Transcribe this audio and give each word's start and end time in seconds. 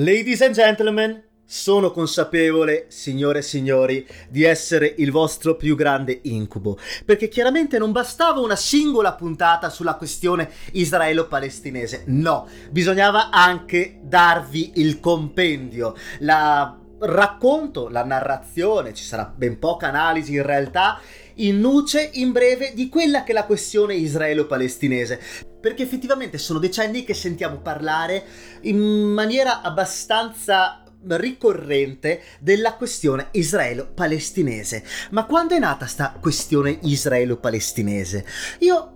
Ladies 0.00 0.42
and 0.42 0.54
gentlemen, 0.54 1.20
sono 1.44 1.90
consapevole, 1.90 2.86
signore 2.86 3.40
e 3.40 3.42
signori, 3.42 4.06
di 4.28 4.44
essere 4.44 4.94
il 4.98 5.10
vostro 5.10 5.56
più 5.56 5.74
grande 5.74 6.20
incubo, 6.22 6.78
perché 7.04 7.26
chiaramente 7.26 7.78
non 7.78 7.90
bastava 7.90 8.38
una 8.38 8.54
singola 8.54 9.14
puntata 9.14 9.70
sulla 9.70 9.96
questione 9.96 10.52
israelo-palestinese, 10.70 12.04
no, 12.06 12.46
bisognava 12.70 13.30
anche 13.30 13.98
darvi 14.00 14.74
il 14.76 15.00
compendio, 15.00 15.96
la 16.20 16.78
racconto, 17.00 17.88
la 17.88 18.04
narrazione, 18.04 18.94
ci 18.94 19.02
sarà 19.02 19.32
ben 19.36 19.58
poca 19.58 19.88
analisi 19.88 20.34
in 20.34 20.44
realtà, 20.44 21.00
in 21.40 21.58
nuce, 21.58 22.08
in 22.12 22.30
breve, 22.30 22.72
di 22.72 22.88
quella 22.88 23.24
che 23.24 23.32
è 23.32 23.34
la 23.34 23.46
questione 23.46 23.94
israelo-palestinese. 23.94 25.47
Perché 25.60 25.82
effettivamente 25.82 26.38
sono 26.38 26.58
decenni 26.58 27.04
che 27.04 27.14
sentiamo 27.14 27.58
parlare 27.58 28.24
in 28.62 28.78
maniera 28.78 29.62
abbastanza 29.62 30.82
ricorrente 31.06 32.22
della 32.40 32.74
questione 32.74 33.28
israelo-palestinese. 33.32 34.84
Ma 35.10 35.24
quando 35.26 35.54
è 35.54 35.58
nata 35.58 35.86
sta 35.86 36.16
questione 36.20 36.78
israelo-palestinese? 36.82 38.24
Io 38.60 38.92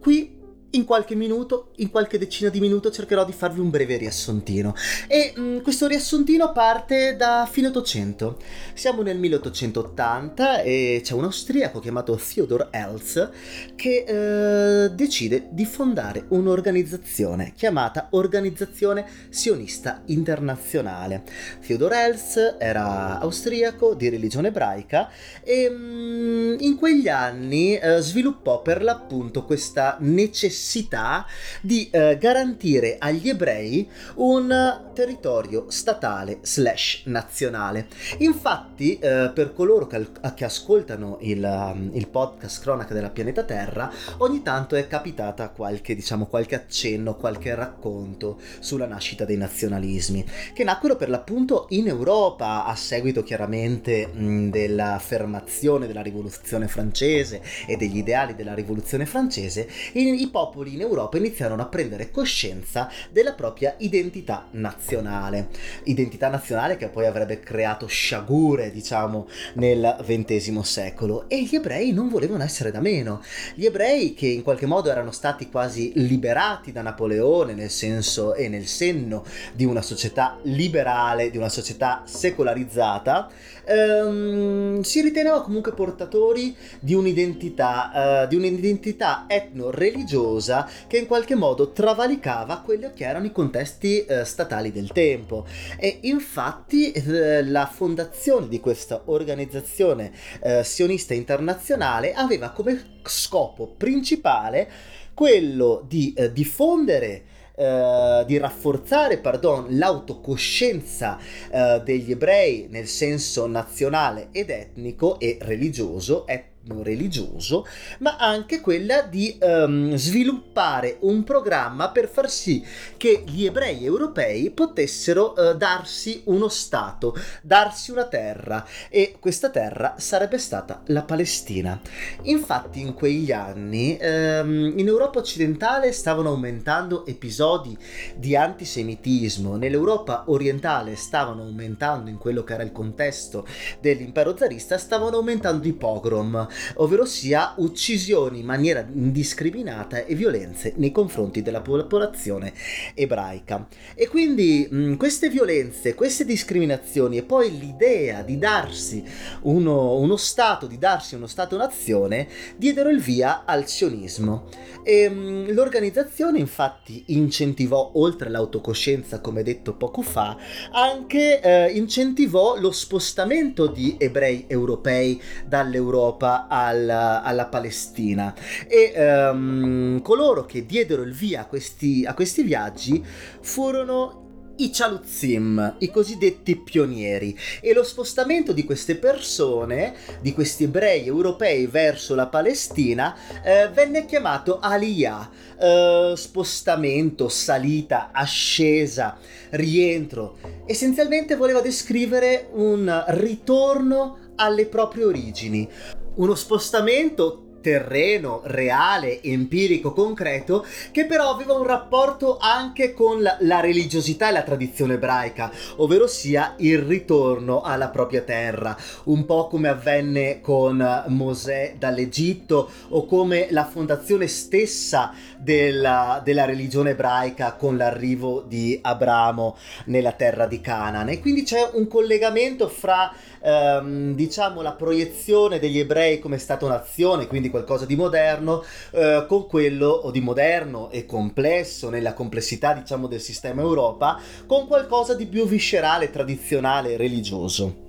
qui 0.00 0.35
in 0.76 0.84
qualche 0.84 1.14
minuto, 1.14 1.70
in 1.76 1.90
qualche 1.90 2.18
decina 2.18 2.50
di 2.50 2.60
minuti 2.60 2.92
cercherò 2.92 3.24
di 3.24 3.32
farvi 3.32 3.60
un 3.60 3.70
breve 3.70 3.96
riassuntino. 3.96 4.74
E 5.08 5.32
mh, 5.34 5.40
mm, 5.40 5.58
questo 5.60 5.86
riassuntino 5.86 6.52
parte 6.52 7.16
da 7.16 7.48
fine 7.50 7.68
800. 7.68 8.38
Siamo 8.74 9.02
nel 9.02 9.18
1880 9.18 10.60
e 10.60 11.00
c'è 11.02 11.14
un 11.14 11.24
austriaco 11.24 11.80
chiamato 11.80 12.16
Theodor 12.16 12.68
Elz 12.70 13.30
che 13.74 14.04
eh, 14.06 14.90
decide 14.90 15.48
di 15.50 15.64
fondare 15.64 16.26
un'organizzazione 16.28 17.52
chiamata 17.56 18.08
Organizzazione 18.10 19.06
Sionista 19.30 20.02
Internazionale. 20.06 21.24
Theodor 21.66 21.92
Elz 21.92 22.56
era 22.58 23.18
austriaco 23.18 23.94
di 23.94 24.08
religione 24.08 24.48
ebraica 24.48 25.08
e 25.42 25.70
mh, 25.70 25.74
mm, 25.76 26.56
in 26.60 26.76
quegli 26.76 27.08
anni 27.08 27.76
eh, 27.76 28.00
sviluppò 28.00 28.60
per 28.60 28.82
l'appunto 28.82 29.44
questa 29.44 29.96
necessità 30.00 30.65
necessità 30.66 31.26
di 31.60 31.88
eh, 31.90 32.18
garantire 32.18 32.96
agli 32.98 33.28
ebrei 33.28 33.88
un 34.16 34.84
territorio 34.92 35.66
statale 35.68 36.38
slash 36.42 37.02
nazionale. 37.04 37.86
Infatti, 38.18 38.98
eh, 38.98 39.30
per 39.32 39.52
coloro 39.54 39.86
che, 39.86 40.06
che 40.34 40.44
ascoltano 40.44 41.18
il, 41.20 41.42
um, 41.42 41.90
il, 41.92 42.08
podcast 42.08 42.62
Cronaca 42.62 42.94
della 42.94 43.10
pianeta 43.10 43.44
Terra, 43.44 43.90
ogni 44.18 44.42
tanto 44.42 44.74
è 44.74 44.86
capitata 44.88 45.50
qualche, 45.50 45.94
diciamo, 45.94 46.26
qualche 46.26 46.56
accenno, 46.56 47.14
qualche 47.14 47.54
racconto 47.54 48.40
sulla 48.58 48.86
nascita 48.86 49.24
dei 49.24 49.36
nazionalismi, 49.36 50.24
che 50.54 50.64
nacquero 50.64 50.96
per 50.96 51.10
l'appunto 51.10 51.66
in 51.70 51.86
Europa 51.86 52.64
a 52.64 52.74
seguito 52.74 53.22
chiaramente 53.22 54.10
dell'affermazione 54.14 55.86
della 55.86 56.02
rivoluzione 56.02 56.68
francese 56.68 57.42
e 57.66 57.76
degli 57.76 57.98
ideali 57.98 58.34
della 58.34 58.54
rivoluzione 58.54 59.04
francese, 59.06 59.68
i, 59.92 60.22
i 60.22 60.28
popoli 60.28 60.55
popoli 60.56 60.72
in 60.72 60.80
Europa 60.80 61.18
iniziarono 61.18 61.60
a 61.60 61.66
prendere 61.66 62.10
coscienza 62.10 62.90
della 63.10 63.34
propria 63.34 63.74
identità 63.78 64.46
nazionale. 64.52 65.48
Identità 65.84 66.28
nazionale 66.28 66.78
che 66.78 66.88
poi 66.88 67.04
avrebbe 67.04 67.40
creato 67.40 67.86
sciagure, 67.86 68.70
diciamo, 68.70 69.28
nel 69.54 69.98
XX 70.00 70.60
secolo. 70.60 71.28
E 71.28 71.42
gli 71.44 71.54
ebrei 71.54 71.92
non 71.92 72.08
volevano 72.08 72.42
essere 72.42 72.70
da 72.70 72.80
meno. 72.80 73.22
Gli 73.54 73.66
ebrei 73.66 74.14
che 74.14 74.28
in 74.28 74.42
qualche 74.42 74.64
modo 74.64 74.90
erano 74.90 75.10
stati 75.10 75.50
quasi 75.50 75.92
liberati 75.96 76.72
da 76.72 76.80
Napoleone 76.80 77.52
nel 77.52 77.70
senso 77.70 78.32
e 78.34 78.48
nel 78.48 78.66
senno 78.66 79.24
di 79.52 79.66
una 79.66 79.82
società 79.82 80.38
liberale, 80.44 81.30
di 81.30 81.36
una 81.36 81.50
società 81.50 82.02
secolarizzata, 82.06 83.28
ehm, 83.64 84.80
si 84.80 85.02
riteneva 85.02 85.42
comunque 85.42 85.72
portatori 85.72 86.56
di 86.80 86.94
un'identità, 86.94 88.22
eh, 88.22 88.28
di 88.28 88.36
un'identità 88.36 89.24
etno-religiosa 89.26 90.35
cosa 90.36 90.68
che 90.86 90.98
in 90.98 91.06
qualche 91.06 91.34
modo 91.34 91.72
travalicava 91.72 92.60
quelli 92.60 92.90
che 92.94 93.04
erano 93.04 93.24
i 93.24 93.32
contesti 93.32 94.04
eh, 94.04 94.24
statali 94.24 94.70
del 94.70 94.92
tempo. 94.92 95.46
E 95.78 96.00
infatti 96.02 96.92
eh, 96.92 97.42
la 97.44 97.66
fondazione 97.66 98.48
di 98.48 98.60
questa 98.60 99.02
organizzazione 99.06 100.12
eh, 100.42 100.62
sionista 100.62 101.14
internazionale 101.14 102.12
aveva 102.12 102.50
come 102.50 102.98
scopo 103.04 103.66
principale 103.66 104.68
quello 105.14 105.82
di 105.86 106.12
eh, 106.14 106.32
diffondere 106.32 107.34
Uh, 107.56 108.22
di 108.26 108.36
rafforzare 108.36 109.16
pardon, 109.16 109.78
l'autocoscienza 109.78 111.16
uh, 111.18 111.82
degli 111.82 112.10
ebrei 112.10 112.66
nel 112.68 112.86
senso 112.86 113.46
nazionale 113.46 114.28
ed 114.30 114.50
etnico 114.50 115.18
e 115.18 115.38
religioso, 115.40 116.26
et- 116.26 116.55
religioso, 116.82 117.66
ma 117.98 118.16
anche 118.16 118.60
quella 118.60 119.02
di 119.02 119.38
um, 119.40 119.94
sviluppare 119.94 120.98
un 121.00 121.24
programma 121.24 121.90
per 121.90 122.08
far 122.08 122.30
sì 122.30 122.64
che 122.96 123.22
gli 123.26 123.44
ebrei 123.44 123.84
europei 123.84 124.50
potessero 124.50 125.34
uh, 125.36 125.56
darsi 125.56 126.22
uno 126.26 126.48
Stato, 126.48 127.14
darsi 127.42 127.90
una 127.90 128.06
terra. 128.06 128.66
E 128.88 129.16
questa 129.20 129.50
terra 129.50 129.94
sarebbe 129.98 130.38
stata 130.38 130.82
la 130.86 131.02
Palestina. 131.02 131.80
Infatti 132.22 132.80
in 132.80 132.94
quegli 132.94 133.32
anni 133.32 133.98
um, 134.00 134.72
in 134.76 134.86
Europa 134.86 135.18
occidentale 135.18 135.92
stavano 135.92 136.30
aumentando 136.30 137.06
episodi 137.06 137.76
di 138.16 138.36
antisemitismo, 138.36 139.56
nell'Europa 139.56 140.24
orientale 140.26 140.96
stavano 140.96 141.42
aumentando 141.42 142.10
in 142.10 142.18
quello 142.18 142.44
che 142.44 142.54
era 142.54 142.62
il 142.62 142.72
contesto 142.72 143.46
dell'impero 143.80 144.36
zarista, 144.36 144.78
stavano 144.78 145.16
aumentando 145.16 145.66
i 145.66 145.72
pogrom, 145.72 146.46
ovvero 146.74 147.04
sia 147.04 147.54
uccisioni 147.56 148.40
in 148.40 148.46
maniera 148.46 148.86
indiscriminata 148.92 150.04
e 150.04 150.14
violenze 150.14 150.74
nei 150.76 150.92
confronti 150.92 151.42
della 151.42 151.60
popolazione 151.60 152.52
ebraica. 152.94 153.66
E 153.94 154.08
quindi 154.08 154.66
mh, 154.70 154.94
queste 154.96 155.28
violenze, 155.28 155.94
queste 155.94 156.24
discriminazioni 156.24 157.16
e 157.18 157.22
poi 157.22 157.58
l'idea 157.58 158.22
di 158.22 158.38
darsi 158.38 159.04
uno, 159.42 159.96
uno 159.96 160.16
Stato, 160.16 160.66
di 160.66 160.78
darsi 160.78 161.14
uno 161.14 161.26
Stato-nazione, 161.26 162.28
diedero 162.56 162.88
il 162.88 163.00
via 163.00 163.44
al 163.44 163.66
sionismo. 163.66 164.48
E, 164.82 165.08
mh, 165.08 165.52
l'organizzazione 165.52 166.38
infatti 166.38 167.04
incentivò, 167.08 167.92
oltre 167.94 168.30
l'autocoscienza 168.30 169.20
come 169.20 169.42
detto 169.42 169.74
poco 169.74 170.02
fa, 170.02 170.36
anche 170.72 171.40
eh, 171.40 171.70
incentivò 171.72 172.58
lo 172.58 172.70
spostamento 172.70 173.66
di 173.66 173.96
ebrei 173.98 174.44
europei 174.48 175.20
dall'Europa 175.46 176.45
alla, 176.48 177.22
alla 177.22 177.46
Palestina. 177.46 178.34
E 178.66 178.92
um, 179.30 180.00
coloro 180.02 180.44
che 180.44 180.66
diedero 180.66 181.02
il 181.02 181.12
via 181.12 181.42
a 181.42 181.46
questi, 181.46 182.04
a 182.06 182.14
questi 182.14 182.42
viaggi 182.42 183.04
furono 183.40 184.24
i 184.56 184.70
Chaluzim, 184.72 185.76
i 185.78 185.90
cosiddetti 185.90 186.56
pionieri, 186.56 187.36
e 187.60 187.72
lo 187.74 187.82
spostamento 187.82 188.52
di 188.52 188.64
queste 188.64 188.96
persone, 188.96 189.94
di 190.20 190.32
questi 190.32 190.64
ebrei 190.64 191.06
europei 191.06 191.66
verso 191.66 192.14
la 192.14 192.26
Palestina, 192.26 193.14
eh, 193.42 193.68
venne 193.68 194.06
chiamato 194.06 194.58
Aliyah, 194.58 195.30
eh, 195.58 196.12
spostamento, 196.16 197.28
salita, 197.28 198.10
ascesa, 198.12 199.18
rientro. 199.50 200.38
Essenzialmente 200.64 201.36
voleva 201.36 201.60
descrivere 201.60 202.48
un 202.52 203.04
ritorno 203.08 204.18
alle 204.36 204.66
proprie 204.66 205.04
origini, 205.04 205.68
uno 206.16 206.34
spostamento 206.34 207.46
terreno 207.66 208.42
reale, 208.44 209.20
empirico, 209.24 209.92
concreto, 209.92 210.64
che 210.92 211.04
però 211.04 211.30
aveva 211.30 211.54
un 211.54 211.66
rapporto 211.66 212.38
anche 212.38 212.94
con 212.94 213.20
la, 213.20 213.38
la, 213.40 213.58
religiosità 213.58 214.28
e 214.28 214.32
la 214.32 214.44
tradizione 214.44 214.94
ebraica, 214.94 215.50
ovvero 215.78 216.06
sia 216.06 216.54
il 216.58 216.78
ritorno 216.78 217.62
alla 217.62 217.88
propria 217.88 218.20
terra, 218.20 218.76
un 219.06 219.24
po' 219.24 219.48
come 219.48 219.66
avvenne 219.66 220.40
con 220.40 221.04
Mosè 221.08 221.74
dall'Egitto 221.76 222.70
o 222.90 223.04
come 223.04 223.48
la 223.50 223.64
fondazione 223.64 224.28
stessa 224.28 225.12
della, 225.36 226.20
della 226.22 226.44
religione 226.44 226.90
ebraica 226.90 227.54
con 227.54 227.76
l'arrivo 227.76 228.44
di 228.46 228.78
Abramo 228.80 229.56
nella 229.86 230.12
terra 230.12 230.46
di 230.46 230.60
Canaan. 230.60 231.08
E 231.08 231.18
quindi 231.18 231.42
c'è 231.42 231.70
un 231.72 231.88
collegamento 231.88 232.68
fra 232.68 233.12
ehm, 233.46 234.14
diciamo 234.14 234.60
la 234.60 234.72
proiezione 234.72 235.60
degli 235.60 235.78
ebrei 235.78 236.18
come 236.18 236.38
Stato-nazione, 236.38 237.28
quindi 237.28 237.48
qualcosa 237.48 237.86
di 237.86 237.94
moderno, 237.94 238.64
eh, 238.90 239.24
con 239.28 239.46
quello 239.46 239.88
o 239.88 240.10
di 240.10 240.20
moderno 240.20 240.90
e 240.90 241.06
complesso 241.06 241.88
nella 241.88 242.12
complessità 242.12 242.72
diciamo 242.72 243.06
del 243.06 243.20
sistema 243.20 243.60
Europa, 243.60 244.20
con 244.46 244.66
qualcosa 244.66 245.14
di 245.14 245.26
più 245.26 245.46
viscerale, 245.46 246.10
tradizionale, 246.10 246.96
religioso. 246.96 247.84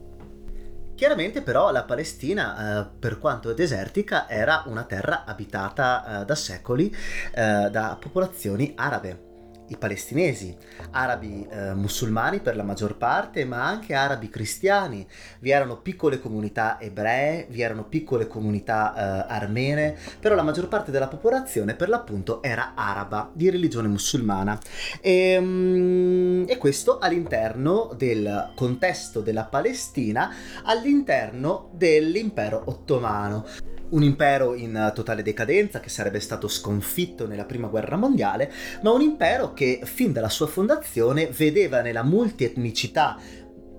Chiaramente 0.94 1.42
però 1.42 1.72
la 1.72 1.84
Palestina, 1.84 2.82
eh, 2.82 2.90
per 3.00 3.20
quanto 3.20 3.54
desertica, 3.54 4.28
era 4.28 4.64
una 4.66 4.84
terra 4.84 5.26
abitata 5.26 6.22
eh, 6.22 6.26
da 6.26 6.36
secoli 6.36 6.88
eh, 7.36 7.70
da 7.70 7.98
popolazioni 8.00 8.74
arabe 8.76 9.27
i 9.68 9.78
palestinesi, 9.78 10.56
arabi 10.92 11.48
eh, 11.50 11.74
musulmani 11.74 12.40
per 12.40 12.56
la 12.56 12.64
maggior 12.64 12.98
parte, 12.98 13.46
ma 13.46 13.66
anche 13.66 13.94
arabi 13.94 14.30
cristiani. 14.30 15.06
Vi 15.40 15.50
erano 15.50 15.78
piccole 15.78 16.20
comunità 16.20 16.80
ebree, 16.80 17.48
vi 17.50 17.62
erano 17.62 17.86
piccole 17.86 18.28
comunità 18.28 18.94
eh, 18.96 19.34
armene, 19.34 19.96
però 20.20 20.36
la 20.36 20.44
maggior 20.44 20.68
parte 20.68 20.92
della 20.92 21.08
popolazione 21.08 21.76
per 21.76 21.90
l'appunto 21.90 22.42
era 22.42 22.74
araba, 22.76 23.30
di 23.34 23.50
religione 23.50 23.88
musulmana. 23.88 24.60
E, 25.02 25.38
mm, 25.40 26.44
e 26.48 26.58
questo 26.58 27.00
all'interno 27.00 27.94
del 27.96 28.52
contesto 28.56 29.22
della 29.22 29.46
Palestina, 29.46 30.34
all'interno 30.64 31.70
dell'impero 31.74 32.64
ottomano 32.66 33.46
un 33.90 34.04
impero 34.04 34.54
in 34.54 34.92
totale 34.94 35.24
decadenza 35.24 35.80
che 35.80 35.90
sarebbe 35.90 36.20
stato 36.20 36.48
sconfitto 36.48 37.28
nella 37.28 37.46
prima 37.46 37.68
guerra 37.68 37.96
mondiale, 37.96 38.52
ma 38.82 38.92
un 38.92 39.02
impero 39.02 39.54
che 39.54 39.82
fin 39.84 40.12
dalla 40.12 40.30
sua 40.30 40.48
fondazione 40.48 41.28
vedeva 41.28 41.82
nella 41.82 42.04
multietnicità 42.04 43.18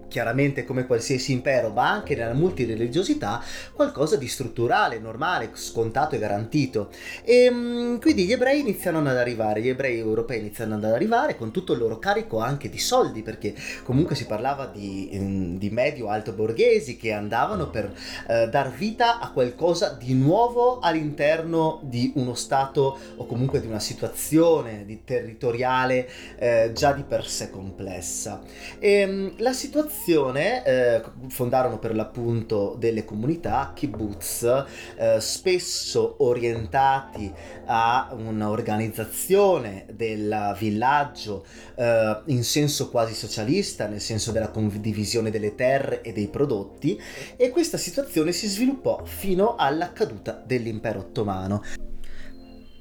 chiaramente 0.09 0.65
come 0.65 0.87
qualsiasi 0.87 1.33
impero, 1.33 1.71
ma 1.71 1.91
anche 1.91 2.17
nella 2.17 2.33
multireligiosità, 2.33 3.43
qualcosa 3.73 4.17
di 4.17 4.27
strutturale, 4.27 4.99
normale, 4.99 5.51
scontato 5.53 6.15
e 6.15 6.19
garantito. 6.19 6.91
E 7.23 7.49
mm, 7.51 7.99
quindi 7.99 8.25
gli 8.25 8.33
ebrei 8.33 8.61
iniziano 8.61 8.99
ad 8.99 9.07
arrivare, 9.07 9.61
gli 9.61 9.69
ebrei 9.69 9.99
europei 9.99 10.41
iniziano 10.41 10.75
ad 10.75 10.85
arrivare 10.85 11.37
con 11.37 11.51
tutto 11.51 11.75
il 11.75 11.79
loro 11.79 11.99
carico 11.99 12.39
anche 12.39 12.69
di 12.69 12.79
soldi, 12.79 13.23
perché 13.23 13.55
comunque 13.85 14.17
si 14.17 14.27
parlava 14.27 14.67
di, 14.67 15.11
mm, 15.15 15.57
di 15.57 15.71
medio-alto 15.71 16.33
borghesi 16.33 16.97
che 16.97 17.13
andavano 17.13 17.69
per 17.69 17.93
eh, 18.29 18.49
dar 18.49 18.73
vita 18.73 19.21
a 19.21 19.31
qualcosa 19.31 19.91
di 19.91 20.15
nuovo 20.15 20.79
all'interno 20.81 21.81
di 21.83 22.13
uno 22.17 22.35
Stato 22.35 22.99
o 23.17 23.27
comunque 23.27 23.61
di 23.61 23.67
una 23.67 23.81
situazione 23.81 24.85
di 24.85 25.03
territoriale 25.05 26.09
eh, 26.39 26.71
già 26.75 26.93
di 26.93 27.03
per 27.03 27.27
sé 27.27 27.51
complessa. 27.51 28.41
E 28.79 29.07
mm, 29.07 29.29
la 29.39 29.53
situazione 29.53 29.98
fondazione 29.99 30.65
eh, 30.65 31.03
fondarono 31.29 31.79
per 31.79 31.95
l'appunto 31.95 32.77
delle 32.79 33.05
comunità, 33.05 33.73
kibbutz, 33.75 34.65
eh, 34.97 35.21
spesso 35.21 36.17
orientati 36.19 37.31
a 37.67 38.09
un'organizzazione 38.13 39.87
del 39.93 40.55
villaggio 40.59 41.45
eh, 41.75 42.21
in 42.27 42.45
senso 42.45 42.89
quasi 42.91 43.15
socialista, 43.15 43.87
nel 43.87 44.01
senso 44.01 44.31
della 44.31 44.49
condivisione 44.49 45.31
delle 45.31 45.55
terre 45.55 46.03
e 46.03 46.13
dei 46.13 46.29
prodotti, 46.29 47.01
e 47.37 47.51
questa 47.51 47.77
situazione 47.77 48.33
si 48.33 48.47
sviluppò 48.47 49.03
fino 49.05 49.57
alla 49.57 49.93
caduta 49.93 50.41
dell'impero 50.45 51.01
ottomano. 51.01 51.63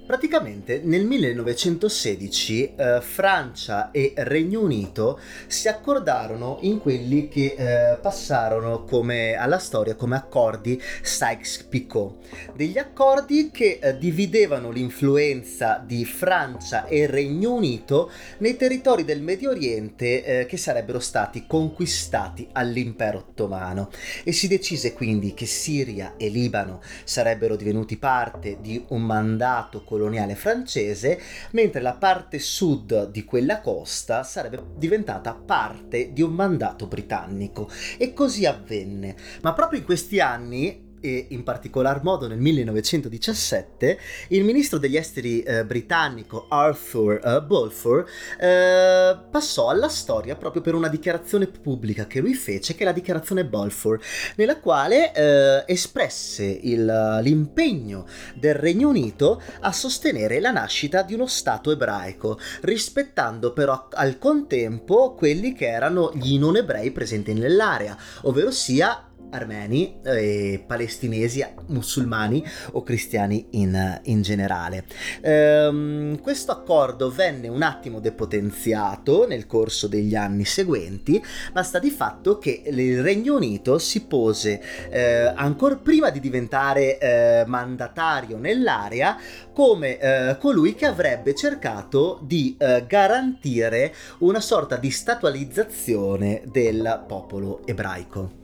Praticamente 0.08 0.80
nel 0.86 1.04
1916 1.04 2.76
eh, 2.78 3.02
Francia 3.02 3.92
e 3.92 4.14
Regno 4.16 4.62
Unito 4.62 5.20
si 5.48 5.68
accordarono 5.68 6.60
in 6.62 6.80
quelli 6.80 7.28
che 7.28 7.56
eh, 7.58 7.98
passarono 7.98 8.86
come, 8.86 9.34
alla 9.34 9.58
storia 9.58 9.96
come 9.96 10.16
accordi 10.16 10.82
Sykes-Picot, 11.02 12.54
degli 12.56 12.78
accordi 12.78 13.52
che 13.52 13.80
eh, 13.82 13.98
dividevano 13.98 14.72
l'influenza 14.72 15.84
di 15.86 16.06
Francia 16.06 16.86
e 16.86 17.06
Regno 17.06 17.56
Unito 17.56 18.10
nei 18.38 18.56
territori 18.56 19.04
del 19.04 19.22
Medio 19.22 19.50
Oriente 19.50 20.24
eh, 20.24 20.46
che 20.46 20.56
sarebbero 20.56 21.02
stati 21.02 21.44
conquistati 21.46 22.48
all'impero 22.54 23.18
ottomano. 23.18 23.90
E 24.24 24.32
si 24.32 24.48
decise 24.48 24.94
quindi 24.94 25.34
che 25.34 25.46
Siria 25.46 26.14
e 26.16 26.30
Libano 26.30 26.80
sarebbero 27.04 27.58
divenuti 27.58 27.98
parte 27.98 28.60
di 28.62 28.82
un 28.88 29.02
mandato 29.02 29.84
coloniale 29.98 30.36
francese, 30.36 31.20
mentre 31.52 31.82
la 31.82 31.94
parte 31.94 32.38
sud 32.38 33.10
di 33.10 33.26
quella 33.26 33.60
costa 33.60 34.24
sarebbe 34.24 34.64
diventata 34.76 35.34
parte 35.34 36.14
di 36.14 36.22
un 36.22 36.34
mandato 36.34 36.86
britannico. 36.86 37.70
E 37.98 38.14
così 38.14 38.46
avvenne. 38.46 39.16
Ma 39.42 39.54
proprio 39.54 39.80
in 39.80 39.86
questi 39.86 40.20
anni 40.20 40.87
e 41.00 41.28
in 41.30 41.44
particolar 41.44 42.04
modo 42.04 42.28
nel 42.28 42.40
1917 42.40 44.00
il 44.30 44.44
ministro 44.44 44.78
degli 44.78 44.98
esteri 44.98 45.42
eh, 45.42 45.66
britannico 45.66 46.48
Arthur 46.50 47.22
eh, 47.24 47.42
Balfour 47.42 48.06
eh, 48.40 49.18
passò 49.30 49.70
alla 49.70 49.90
storia 49.90 50.36
proprio 50.36 50.62
per 50.62 50.74
una 50.74 50.88
dichiarazione 50.88 51.48
pubblica 51.48 52.08
che 52.08 52.20
lui 52.20 52.34
fece 52.34 52.76
che 52.76 52.82
è 52.82 52.86
la 52.86 52.92
dichiarazione 52.92 53.46
Balfour 53.46 54.00
nella 54.36 54.58
quale 54.60 55.14
eh, 55.14 55.64
espresse 55.68 56.46
il, 56.46 57.20
l'impegno 57.22 58.06
del 58.36 58.56
Regno 58.56 58.90
Unito 58.90 59.42
a 59.62 59.72
sostenere 59.72 60.40
la 60.40 60.52
nascita 60.52 61.04
di 61.04 61.14
uno 61.14 61.28
Stato 61.28 61.72
ebraico 61.72 62.40
rispettando 62.62 63.54
però 63.54 63.88
al 63.92 64.18
contempo 64.18 65.14
quelli 65.14 65.54
che 65.54 65.68
erano 65.68 66.12
gli 66.14 66.38
non 66.40 66.56
ebrei 66.56 66.92
presenti 66.92 67.34
nell'area 67.34 67.98
ovvero 68.22 68.52
sia 68.52 69.07
armeni 69.30 70.00
e 70.04 70.64
palestinesi, 70.66 71.46
musulmani 71.68 72.44
o 72.72 72.84
cristiani 72.84 73.48
in, 73.52 74.00
in 74.04 74.22
generale. 74.22 74.86
Ehm, 75.22 76.20
questo 76.22 76.52
accordo 76.52 77.10
venne 77.10 77.48
un 77.48 77.62
attimo 77.62 78.00
depotenziato 78.00 79.28
nel 79.28 79.48
corso 79.48 79.88
degli 79.88 80.16
anni 80.16 80.46
seguenti, 80.46 81.22
ma 81.54 81.64
sta 81.64 81.80
di 81.80 81.90
fatto 81.90 82.38
che 82.38 82.64
il 82.66 83.02
Regno 83.02 83.36
Unito 83.36 83.78
si 83.78 84.06
pose 84.06 84.62
eh, 84.90 85.32
ancora 85.36 85.76
prima 85.76 86.10
di 86.10 86.20
diventare 86.20 86.98
eh, 86.98 87.44
mandatario 87.46 88.38
nell'area 88.38 89.18
come 89.54 89.98
eh, 89.98 90.38
colui 90.40 90.76
che 90.76 90.86
avrebbe 90.86 91.34
cercato 91.34 92.20
di 92.24 92.56
eh, 92.58 92.86
garantire 92.88 93.94
una 94.20 94.40
sorta 94.40 94.78
di 94.78 94.92
statualizzazione 94.92 96.44
del 96.46 97.04
popolo 97.08 97.66
ebraico. 97.66 98.37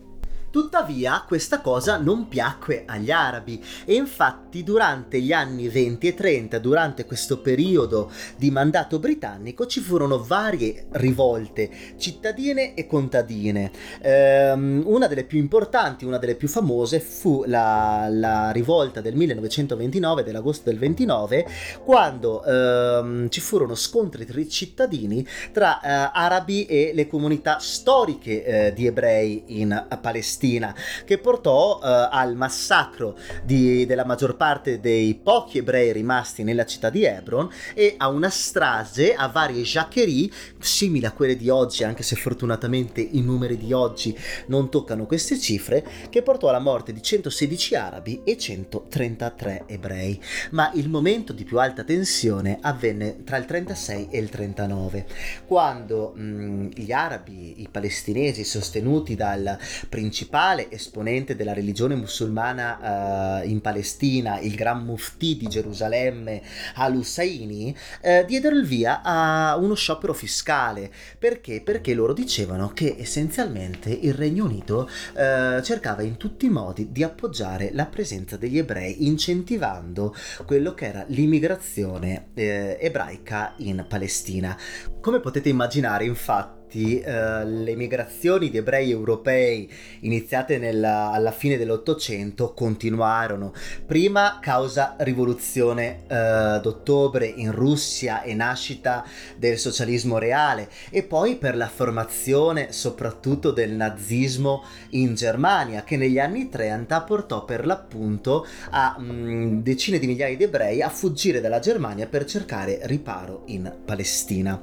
Tuttavia 0.54 1.24
questa 1.28 1.62
cosa 1.62 1.98
non 1.98 2.28
piacque 2.28 2.84
agli 2.86 3.10
arabi 3.10 3.60
e 3.86 3.96
infatti 3.96 4.64
durante 4.64 5.20
gli 5.20 5.32
anni 5.32 5.68
20 5.68 6.06
e 6.10 6.14
30, 6.14 6.60
durante 6.60 7.06
questo 7.06 7.40
periodo 7.40 8.12
di 8.38 8.52
mandato 8.52 9.00
britannico, 9.00 9.66
ci 9.66 9.80
furono 9.80 10.24
varie 10.24 10.86
rivolte 10.92 11.72
cittadine 11.98 12.76
e 12.76 12.86
contadine. 12.86 13.72
Ehm, 14.00 14.84
una 14.86 15.08
delle 15.08 15.24
più 15.24 15.40
importanti, 15.40 16.06
una 16.06 16.20
delle 16.20 16.36
più 16.36 16.48
famose 16.48 17.00
fu 17.00 17.44
la, 17.48 18.06
la 18.12 18.52
rivolta 18.52 19.02
del 19.02 19.16
1929, 19.16 20.22
dell'agosto 20.22 20.70
del 20.70 20.78
29, 20.78 21.48
quando 21.84 22.44
ehm, 22.44 23.28
ci 23.30 23.42
furono 23.42 23.74
scontri 23.74 24.24
tra 24.24 24.40
i 24.40 24.48
cittadini 24.48 25.28
tra 25.52 25.82
eh, 25.82 26.12
arabi 26.14 26.66
e 26.66 26.92
le 26.94 27.08
comunità 27.08 27.58
storiche 27.58 28.46
eh, 28.46 28.74
di 28.74 28.86
ebrei 28.86 29.46
in 29.48 29.88
Palestina 30.00 30.42
Palestina, 30.44 30.76
che 31.06 31.18
portò 31.20 31.78
uh, 31.78 31.80
al 31.84 32.36
massacro 32.36 33.18
di, 33.44 33.86
della 33.86 34.04
maggior 34.04 34.36
parte 34.36 34.82
dei 34.82 35.16
pochi 35.16 35.60
ebrei 35.60 35.94
rimasti 35.94 36.44
nella 36.44 36.66
città 36.66 36.90
di 36.90 37.06
Hebron 37.06 37.50
e 37.74 37.96
a 37.98 38.10
una 38.10 38.30
strage, 38.30 39.14
a 39.14 39.28
varie 39.28 39.62
jacquerie, 39.62 40.30
simili 40.60 41.06
a 41.06 41.12
quelle 41.12 41.38
di 41.38 41.50
oggi, 41.50 41.86
anche 41.86 42.04
se 42.04 42.18
fortunatamente 42.18 43.00
i 43.00 43.22
numeri 43.22 43.58
di 43.58 43.72
oggi 43.72 44.18
non 44.48 44.70
toccano 44.70 45.06
queste 45.06 45.40
cifre, 45.40 45.86
che 46.10 46.22
portò 46.22 46.50
alla 46.50 46.60
morte 46.60 46.92
di 46.92 47.02
116 47.02 47.76
arabi 47.76 48.22
e 48.26 48.38
133 48.38 49.64
ebrei. 49.68 50.22
Ma 50.52 50.72
il 50.74 50.90
momento 50.90 51.32
di 51.32 51.46
più 51.46 51.60
alta 51.60 51.84
tensione 51.84 52.58
avvenne 52.62 53.24
tra 53.24 53.38
il 53.38 53.46
36 53.46 54.10
e 54.12 54.18
il 54.18 54.30
39, 54.30 55.06
quando 55.46 56.12
mh, 56.14 56.68
gli 56.76 56.92
arabi, 56.92 57.62
i 57.62 57.70
palestinesi 57.72 58.44
sostenuti 58.44 59.16
dal 59.16 59.58
principale 59.88 60.32
principale 60.34 60.72
esponente 60.72 61.36
della 61.36 61.54
religione 61.54 61.94
musulmana 61.94 63.42
uh, 63.44 63.48
in 63.48 63.62
Palestina, 63.62 64.40
il 64.40 64.56
Gran 64.56 64.84
Mufti 64.84 65.38
di 65.38 65.48
Gerusalemme, 65.48 66.42
Al-Husseini, 66.74 67.76
uh, 68.02 68.26
diedero 68.26 68.56
il 68.56 68.66
via 68.66 69.02
a 69.04 69.56
uno 69.58 69.76
sciopero 69.76 70.12
fiscale. 70.12 70.92
Perché? 71.20 71.62
Perché 71.62 71.94
loro 71.94 72.14
dicevano 72.14 72.70
che 72.74 72.96
essenzialmente 72.98 73.92
il 73.92 74.16
Regno 74.16 74.46
Unito 74.46 74.90
uh, 75.14 75.62
cercava 75.62 76.02
in 76.02 76.18
tutti 76.18 76.48
i 76.48 76.50
modi 76.50 76.92
di 76.92 77.04
appoggiare 77.04 77.70
la 77.72 77.86
presenza 77.86 78.36
degli 78.36 78.58
ebrei, 78.58 79.06
incentivando 79.06 80.16
quello 80.48 80.74
che 80.74 80.88
era 80.88 81.06
l'immigrazione 81.10 82.30
ebraica 82.34 83.54
in 83.58 83.86
Palestina. 83.88 84.58
Come 85.00 85.20
potete 85.20 85.50
immaginare, 85.50 86.06
infatti, 86.06 86.63
effetti 86.74 87.00
eh, 87.00 87.46
le 87.46 87.76
migrazioni 87.76 88.50
di 88.50 88.58
ebrei 88.58 88.90
europei 88.90 89.72
iniziate 90.02 90.58
nella, 90.58 91.12
alla 91.12 91.32
fine 91.32 91.58
dell'Ottocento 91.58 92.54
continuarono. 92.54 93.54
Prima 93.86 94.40
causa 94.42 94.96
rivoluzione 95.00 96.04
eh, 96.08 96.60
d'ottobre 96.62 97.26
in 97.28 97.52
Russia 97.52 98.24
e 98.24 98.34
nascita 98.34 99.06
del 99.38 99.58
socialismo 99.58 100.18
reale 100.18 100.70
e 100.90 101.04
poi 101.04 101.36
per 101.36 101.56
la 101.56 101.68
formazione 101.68 102.72
soprattutto 102.72 103.52
del 103.52 103.72
nazismo 103.72 104.64
in 104.92 105.14
Germania 105.14 105.84
che 105.84 105.98
negli 105.98 106.20
anni 106.20 106.50
30 106.50 107.02
portò 107.02 107.46
per 107.46 107.66
l'appunto 107.66 108.46
a 108.72 108.96
mh, 108.98 109.12
mm, 109.14 109.60
decine 109.62 110.00
di 110.00 110.08
migliaia 110.08 110.36
di 110.36 110.44
ebrei 110.44 110.82
a 110.82 110.90
fuggire 110.90 111.42
dalla 111.42 111.60
Germania 111.60 112.08
per 112.08 112.26
cercare 112.26 112.80
riparo 112.84 113.44
in 113.48 113.72
Palestina. 113.86 114.62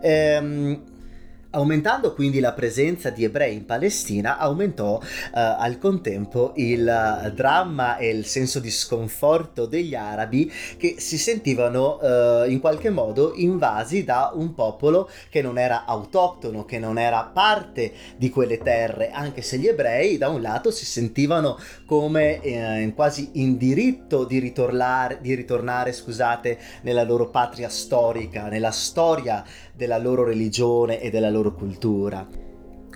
Ehm, 0.00 0.96
Aumentando 1.50 2.12
quindi 2.12 2.40
la 2.40 2.52
presenza 2.52 3.08
di 3.08 3.24
ebrei 3.24 3.54
in 3.54 3.64
Palestina, 3.64 4.36
aumentò 4.36 5.00
eh, 5.00 5.30
al 5.32 5.78
contempo 5.78 6.52
il 6.56 6.82
uh, 6.82 7.30
dramma 7.30 7.96
e 7.96 8.10
il 8.10 8.26
senso 8.26 8.60
di 8.60 8.70
sconforto 8.70 9.64
degli 9.64 9.94
arabi 9.94 10.52
che 10.76 10.96
si 10.98 11.16
sentivano 11.16 12.00
eh, 12.02 12.50
in 12.50 12.60
qualche 12.60 12.90
modo 12.90 13.32
invasi 13.34 14.04
da 14.04 14.30
un 14.34 14.52
popolo 14.52 15.08
che 15.30 15.40
non 15.40 15.56
era 15.56 15.86
autoctono, 15.86 16.66
che 16.66 16.78
non 16.78 16.98
era 16.98 17.24
parte 17.24 17.92
di 18.18 18.28
quelle 18.28 18.58
terre, 18.58 19.10
anche 19.10 19.40
se 19.40 19.56
gli 19.56 19.68
ebrei 19.68 20.18
da 20.18 20.28
un 20.28 20.42
lato 20.42 20.70
si 20.70 20.84
sentivano 20.84 21.58
come 21.86 22.42
eh, 22.42 22.92
quasi 22.94 23.30
in 23.40 23.56
diritto 23.56 24.24
di 24.24 24.38
ritornare, 24.38 25.18
di 25.22 25.32
ritornare 25.32 25.94
scusate, 25.94 26.58
nella 26.82 27.04
loro 27.04 27.30
patria 27.30 27.70
storica, 27.70 28.48
nella 28.48 28.70
storia 28.70 29.42
della 29.74 29.96
loro 29.96 30.24
religione 30.24 31.00
e 31.00 31.08
della 31.08 31.30
loro 31.30 31.37
cultura. 31.54 32.28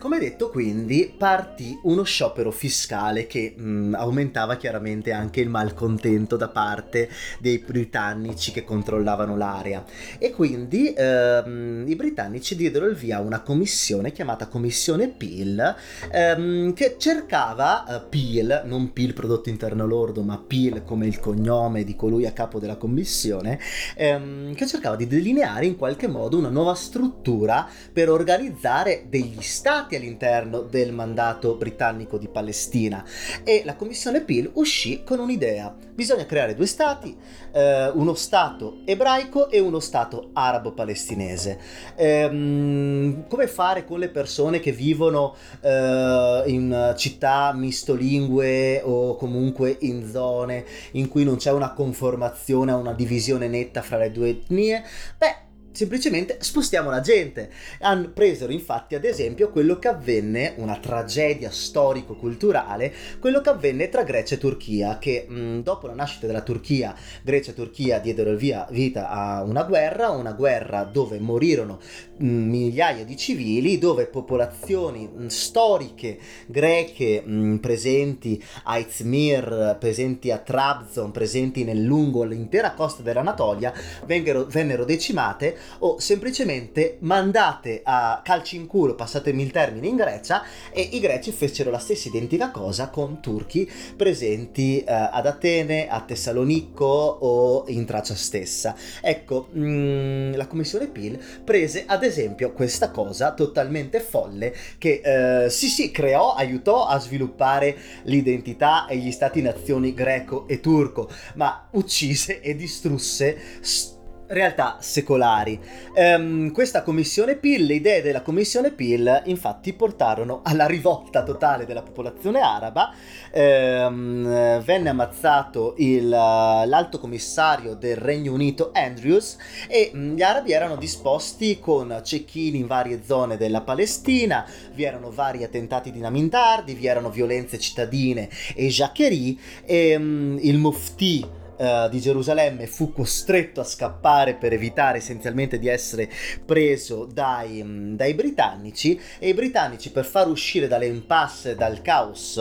Come 0.02 0.18
detto 0.18 0.50
quindi 0.50 1.14
partì 1.16 1.78
uno 1.84 2.02
sciopero 2.02 2.50
fiscale 2.50 3.28
che 3.28 3.54
mh, 3.56 3.62
mm, 3.62 3.94
aumentava 3.94 4.56
chiaramente 4.56 5.12
anche 5.12 5.40
il 5.40 5.48
malcontento 5.48 6.36
da 6.36 6.48
parte 6.48 7.08
dei 7.38 7.58
britannici 7.58 8.50
che 8.50 8.64
controllavano 8.64 9.36
l'area. 9.36 9.84
E 10.18 10.32
quindi 10.32 10.92
ehm, 10.92 11.84
i 11.86 11.94
britannici 11.94 12.56
diedero 12.56 12.86
il 12.86 12.96
via 12.96 13.18
a 13.18 13.20
una 13.20 13.42
commissione 13.42 14.10
chiamata 14.10 14.48
Commissione 14.48 15.06
Peel 15.06 15.76
ehm, 16.10 16.72
che 16.72 16.96
cercava 16.98 17.86
eh, 17.86 18.08
Peel, 18.08 18.62
non 18.64 18.92
Peel 18.92 19.14
prodotto 19.14 19.50
interno 19.50 19.86
lordo 19.86 20.22
ma 20.22 20.36
Peel 20.36 20.82
come 20.82 21.06
il 21.06 21.20
cognome 21.20 21.84
di 21.84 21.94
colui 21.94 22.26
a 22.26 22.32
capo 22.32 22.58
della 22.58 22.74
commissione 22.74 23.60
ehm, 23.94 24.52
che 24.54 24.66
cercava 24.66 24.96
di 24.96 25.06
delineare 25.06 25.64
in 25.64 25.76
qualche 25.76 26.08
modo 26.08 26.38
una 26.38 26.48
nuova 26.48 26.74
struttura 26.74 27.68
per 27.92 28.10
organizzare 28.10 29.04
degli 29.08 29.40
stati 29.40 29.90
stati 29.92 29.96
all'interno 29.96 30.60
del 30.60 30.92
mandato 30.92 31.54
britannico 31.54 32.16
di 32.16 32.28
Palestina 32.28 33.04
e 33.44 33.62
la 33.64 33.76
commissione 33.76 34.22
Peel 34.22 34.50
uscì 34.54 35.02
con 35.04 35.18
un'idea. 35.18 35.74
Bisogna 35.94 36.24
creare 36.24 36.54
due 36.54 36.66
stati, 36.66 37.14
eh, 37.52 37.88
uno 37.88 38.14
stato 38.14 38.78
ebraico 38.84 39.50
e 39.50 39.60
uno 39.60 39.80
stato 39.80 40.30
arabo-palestinese. 40.32 41.58
Ehm, 41.96 43.26
come 43.28 43.46
fare 43.46 43.84
con 43.84 43.98
le 43.98 44.08
persone 44.08 44.60
che 44.60 44.72
vivono 44.72 45.34
eh, 45.60 46.42
in 46.46 46.94
città 46.96 47.52
mistolingue 47.52 48.80
o 48.82 49.16
comunque 49.16 49.76
in 49.80 50.08
zone 50.10 50.64
in 50.92 51.08
cui 51.08 51.24
non 51.24 51.36
c'è 51.36 51.52
una 51.52 51.72
conformazione, 51.72 52.72
una 52.72 52.94
divisione 52.94 53.48
netta 53.48 53.82
fra 53.82 53.98
le 53.98 54.10
due 54.10 54.30
etnie? 54.30 54.82
Beh, 55.18 55.50
semplicemente 55.72 56.38
spostiamo 56.40 56.90
la 56.90 57.00
gente. 57.00 57.50
Hanno 57.80 58.10
preso 58.10 58.50
infatti 58.50 58.94
ad 58.94 59.04
esempio 59.04 59.50
quello 59.50 59.78
che 59.78 59.88
avvenne, 59.88 60.54
una 60.56 60.78
tragedia 60.78 61.50
storico-culturale, 61.50 62.92
quello 63.18 63.40
che 63.40 63.50
avvenne 63.50 63.88
tra 63.88 64.02
Grecia 64.02 64.34
e 64.34 64.38
Turchia, 64.38 64.98
che 64.98 65.26
mh, 65.28 65.60
dopo 65.62 65.86
la 65.86 65.94
nascita 65.94 66.26
della 66.26 66.42
Turchia, 66.42 66.94
Grecia 67.22 67.50
e 67.50 67.54
Turchia 67.54 67.98
diedero 67.98 68.34
via, 68.34 68.66
vita 68.70 69.08
a 69.08 69.42
una 69.42 69.64
guerra, 69.64 70.10
una 70.10 70.32
guerra 70.32 70.84
dove 70.84 71.18
morirono 71.18 71.80
mh, 72.16 72.26
migliaia 72.26 73.04
di 73.04 73.16
civili, 73.16 73.78
dove 73.78 74.06
popolazioni 74.06 75.08
mh, 75.08 75.26
storiche 75.26 76.18
greche 76.46 77.24
presenti 77.60 78.42
a 78.64 78.78
Izmir, 78.78 79.76
presenti 79.78 80.30
a 80.30 80.38
Trabzon, 80.38 81.10
presenti 81.10 81.64
nel 81.64 81.82
lungo 81.82 82.24
l'intera 82.24 82.72
costa 82.72 83.02
dell'Anatolia, 83.02 83.72
vennero, 84.04 84.44
vennero 84.44 84.84
decimate 84.84 85.56
o 85.80 85.98
semplicemente 85.98 86.96
mandate 87.00 87.80
a 87.84 88.20
calci 88.24 88.56
in 88.56 88.66
culo, 88.66 88.94
passatemi 88.94 89.42
il 89.42 89.50
termine, 89.50 89.86
in 89.86 89.96
Grecia 89.96 90.42
e 90.72 90.80
i 90.80 91.00
greci 91.00 91.32
fecero 91.32 91.70
la 91.70 91.78
stessa 91.78 92.08
identica 92.08 92.50
cosa 92.50 92.88
con 92.88 93.20
turchi 93.20 93.70
presenti 93.96 94.82
eh, 94.82 94.92
ad 94.92 95.26
Atene, 95.26 95.88
a 95.88 96.00
Tessalonicco 96.00 96.84
o 96.84 97.64
in 97.68 97.84
Tracia 97.84 98.14
stessa. 98.14 98.74
Ecco, 99.00 99.48
mh, 99.52 99.60
mm, 99.60 100.34
la 100.34 100.46
commissione 100.46 100.88
Peel 100.88 101.18
prese 101.44 101.84
ad 101.86 102.02
esempio 102.02 102.52
questa 102.52 102.90
cosa 102.90 103.32
totalmente 103.32 104.00
folle 104.00 104.54
che 104.78 105.00
eh, 105.44 105.50
sì 105.50 105.68
sì 105.68 105.90
creò, 105.90 106.34
aiutò 106.34 106.86
a 106.86 106.98
sviluppare 106.98 107.76
l'identità 108.04 108.86
e 108.86 108.96
gli 108.96 109.10
stati-nazioni 109.10 109.94
greco 109.94 110.46
e 110.48 110.60
turco, 110.60 111.08
ma 111.34 111.68
uccise 111.72 112.40
e 112.40 112.54
distrusse 112.54 113.38
st- 113.60 114.00
realtà 114.32 114.78
secolari. 114.80 115.60
Um, 115.94 116.50
questa 116.52 116.82
commissione 116.82 117.36
Peel, 117.36 117.64
le 117.64 117.74
idee 117.74 118.02
della 118.02 118.22
commissione 118.22 118.72
Peel 118.72 119.22
infatti 119.26 119.72
portarono 119.72 120.40
alla 120.42 120.66
rivolta 120.66 121.22
totale 121.22 121.66
della 121.66 121.82
popolazione 121.82 122.40
araba, 122.40 122.92
um, 123.32 124.60
venne 124.62 124.88
ammazzato 124.88 125.74
il, 125.78 126.08
l'alto 126.08 126.98
commissario 126.98 127.74
del 127.74 127.96
Regno 127.96 128.32
Unito 128.32 128.70
Andrews 128.72 129.36
e 129.68 129.90
um, 129.92 130.14
gli 130.14 130.22
arabi 130.22 130.52
erano 130.52 130.76
disposti 130.76 131.58
con 131.60 132.00
cecchini 132.02 132.58
in 132.58 132.66
varie 132.66 133.02
zone 133.04 133.36
della 133.36 133.60
Palestina, 133.60 134.46
vi 134.74 134.84
erano 134.84 135.10
vari 135.10 135.44
attentati 135.44 135.90
dinamintardi, 135.90 136.74
vi 136.74 136.86
erano 136.86 137.10
violenze 137.10 137.58
cittadine 137.58 138.28
e 138.54 138.68
jacquerie. 138.68 139.36
E 139.64 139.92
il 139.92 140.58
mufti 140.58 141.40
uh, 141.56 141.88
di 141.88 142.00
Gerusalemme 142.00 142.66
fu 142.66 142.92
costretto 142.92 143.60
a 143.60 143.64
scappare 143.64 144.34
per 144.34 144.52
evitare 144.52 144.98
essenzialmente 144.98 145.58
di 145.58 145.68
essere 145.68 146.08
preso 146.44 147.04
dai, 147.04 147.62
mm, 147.62 147.94
dai 147.94 148.14
britannici. 148.14 148.98
E 149.18 149.28
i 149.28 149.34
britannici 149.34 149.90
per 149.90 150.04
far 150.04 150.28
uscire 150.28 150.68
dall'impasse, 150.68 151.54
dal 151.54 151.82
caos 151.82 152.38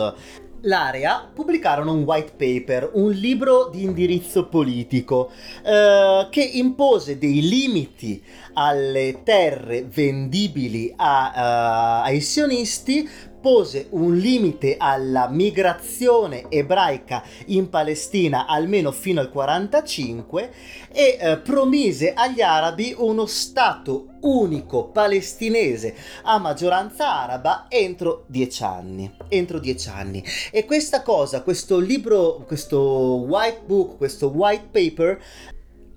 l'area 0.62 1.30
pubblicarono 1.32 1.92
un 1.92 2.02
white 2.02 2.32
paper, 2.36 2.90
un 2.94 3.10
libro 3.10 3.68
di 3.68 3.82
indirizzo 3.82 4.46
politico 4.46 5.30
eh, 5.64 6.26
che 6.30 6.42
impose 6.42 7.18
dei 7.18 7.48
limiti 7.48 8.22
alle 8.54 9.22
terre 9.24 9.84
vendibili 9.84 10.92
a, 10.94 12.02
uh, 12.04 12.06
ai 12.06 12.20
sionisti 12.20 13.08
pose 13.42 13.88
un 13.90 14.16
limite 14.16 14.76
alla 14.78 15.28
migrazione 15.28 16.46
ebraica 16.48 17.22
in 17.46 17.68
Palestina 17.68 18.46
almeno 18.46 18.92
fino 18.92 19.20
al 19.20 19.30
45 19.30 20.52
e 20.92 21.18
eh, 21.20 21.36
promise 21.38 22.14
agli 22.14 22.40
arabi 22.40 22.94
uno 22.96 23.26
stato 23.26 24.06
unico 24.20 24.84
palestinese 24.84 25.94
a 26.22 26.38
maggioranza 26.38 27.20
araba 27.22 27.66
entro 27.68 28.24
dieci 28.28 28.62
anni. 28.62 29.12
Entro 29.28 29.58
dieci 29.58 29.88
anni. 29.88 30.24
E 30.52 30.64
questa 30.64 31.02
cosa, 31.02 31.42
questo 31.42 31.78
libro, 31.80 32.44
questo 32.46 32.78
white 33.26 33.62
book, 33.66 33.96
questo 33.96 34.28
white 34.28 34.68
paper 34.70 35.20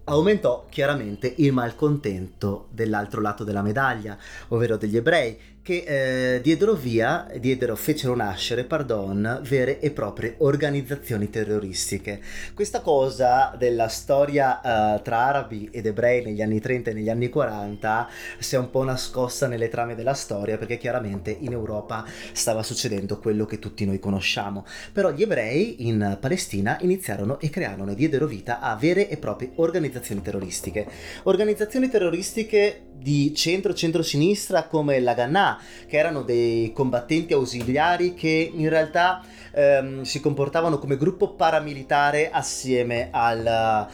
aumentò 0.05 0.65
chiaramente 0.69 1.33
il 1.37 1.51
malcontento 1.51 2.67
dell'altro 2.71 3.21
lato 3.21 3.43
della 3.43 3.61
medaglia, 3.61 4.17
ovvero 4.49 4.77
degli 4.77 4.97
ebrei, 4.97 5.37
che 5.65 6.35
eh, 6.35 6.41
diedero 6.41 6.75
via, 6.75 7.25
diedero, 7.39 7.75
fecero 7.75 8.15
nascere, 8.15 8.65
pardon, 8.65 9.39
vere 9.41 9.79
e 9.79 9.89
proprie 9.89 10.35
organizzazioni 10.37 11.31
terroristiche. 11.31 12.21
Questa 12.53 12.81
cosa 12.81 13.55
della 13.57 13.87
storia 13.87 14.59
uh, 14.59 15.01
tra 15.01 15.25
arabi 15.25 15.67
ed 15.71 15.87
ebrei 15.87 16.23
negli 16.23 16.43
anni 16.43 16.59
30 16.59 16.91
e 16.91 16.93
negli 16.93 17.09
anni 17.09 17.29
40 17.29 18.07
si 18.37 18.53
è 18.53 18.59
un 18.59 18.69
po' 18.69 18.83
nascosta 18.83 19.47
nelle 19.47 19.67
trame 19.67 19.95
della 19.95 20.13
storia 20.13 20.59
perché 20.59 20.77
chiaramente 20.77 21.35
in 21.35 21.53
Europa 21.53 22.05
stava 22.31 22.61
succedendo 22.61 23.17
quello 23.17 23.47
che 23.47 23.57
tutti 23.57 23.85
noi 23.85 23.97
conosciamo. 23.97 24.67
Però 24.93 25.11
gli 25.13 25.23
ebrei 25.23 25.87
in 25.87 26.19
Palestina 26.21 26.77
iniziarono 26.81 27.39
e 27.39 27.49
crearono 27.49 27.89
e 27.89 27.95
diedero 27.95 28.27
vita 28.27 28.59
a 28.59 28.75
vere 28.75 29.09
e 29.09 29.17
proprie 29.17 29.53
organizzazioni 29.55 30.21
terroristiche. 30.21 30.85
Organizzazioni 31.23 31.89
terroristiche 31.89 32.84
di 32.97 33.33
centro-centro-sinistra 33.35 34.63
come 34.63 34.99
la 34.99 35.13
Gannà, 35.13 35.59
che 35.87 35.97
erano 35.97 36.21
dei 36.23 36.71
combattenti 36.73 37.33
ausiliari 37.33 38.13
che 38.13 38.51
in 38.53 38.69
realtà 38.69 39.23
ehm, 39.51 40.01
si 40.03 40.19
comportavano 40.19 40.79
come 40.79 40.97
gruppo 40.97 41.33
paramilitare 41.33 42.29
assieme 42.31 43.09
al 43.11 43.87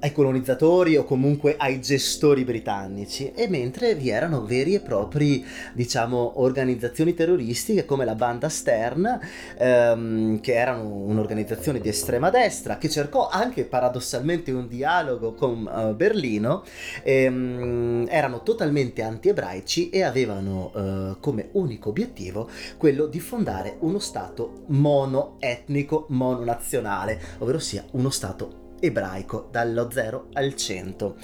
ai 0.00 0.12
colonizzatori 0.12 0.96
o 0.96 1.04
comunque 1.04 1.54
ai 1.56 1.80
gestori 1.80 2.44
britannici, 2.44 3.32
e 3.32 3.48
mentre 3.48 3.94
vi 3.94 4.10
erano 4.10 4.44
veri 4.44 4.74
e 4.74 4.80
propri, 4.80 5.44
diciamo, 5.72 6.40
organizzazioni 6.40 7.14
terroristiche 7.14 7.84
come 7.84 8.04
la 8.04 8.14
banda 8.14 8.48
Stern, 8.48 9.18
ehm, 9.58 10.40
che 10.40 10.54
erano 10.54 10.86
un'organizzazione 10.86 11.80
di 11.80 11.88
estrema 11.88 12.30
destra, 12.30 12.78
che 12.78 12.88
cercò 12.88 13.28
anche 13.28 13.64
paradossalmente 13.64 14.52
un 14.52 14.68
dialogo 14.68 15.32
con 15.32 15.70
uh, 15.70 15.94
Berlino, 15.94 16.62
ehm, 17.02 18.06
erano 18.08 18.42
totalmente 18.42 19.02
anti-ebraici 19.02 19.90
e 19.90 20.02
avevano 20.02 20.70
uh, 20.74 21.20
come 21.20 21.48
unico 21.52 21.88
obiettivo 21.88 22.48
quello 22.76 23.06
di 23.06 23.20
fondare 23.20 23.76
uno 23.80 23.98
Stato 23.98 24.64
monoetnico, 24.66 26.06
mononazionale, 26.10 27.20
ovvero 27.38 27.58
sia 27.58 27.84
uno 27.92 28.10
Stato 28.10 28.65
ebraico 28.80 29.48
dallo 29.50 29.90
0 29.90 30.28
al 30.32 30.54
100. 30.54 31.16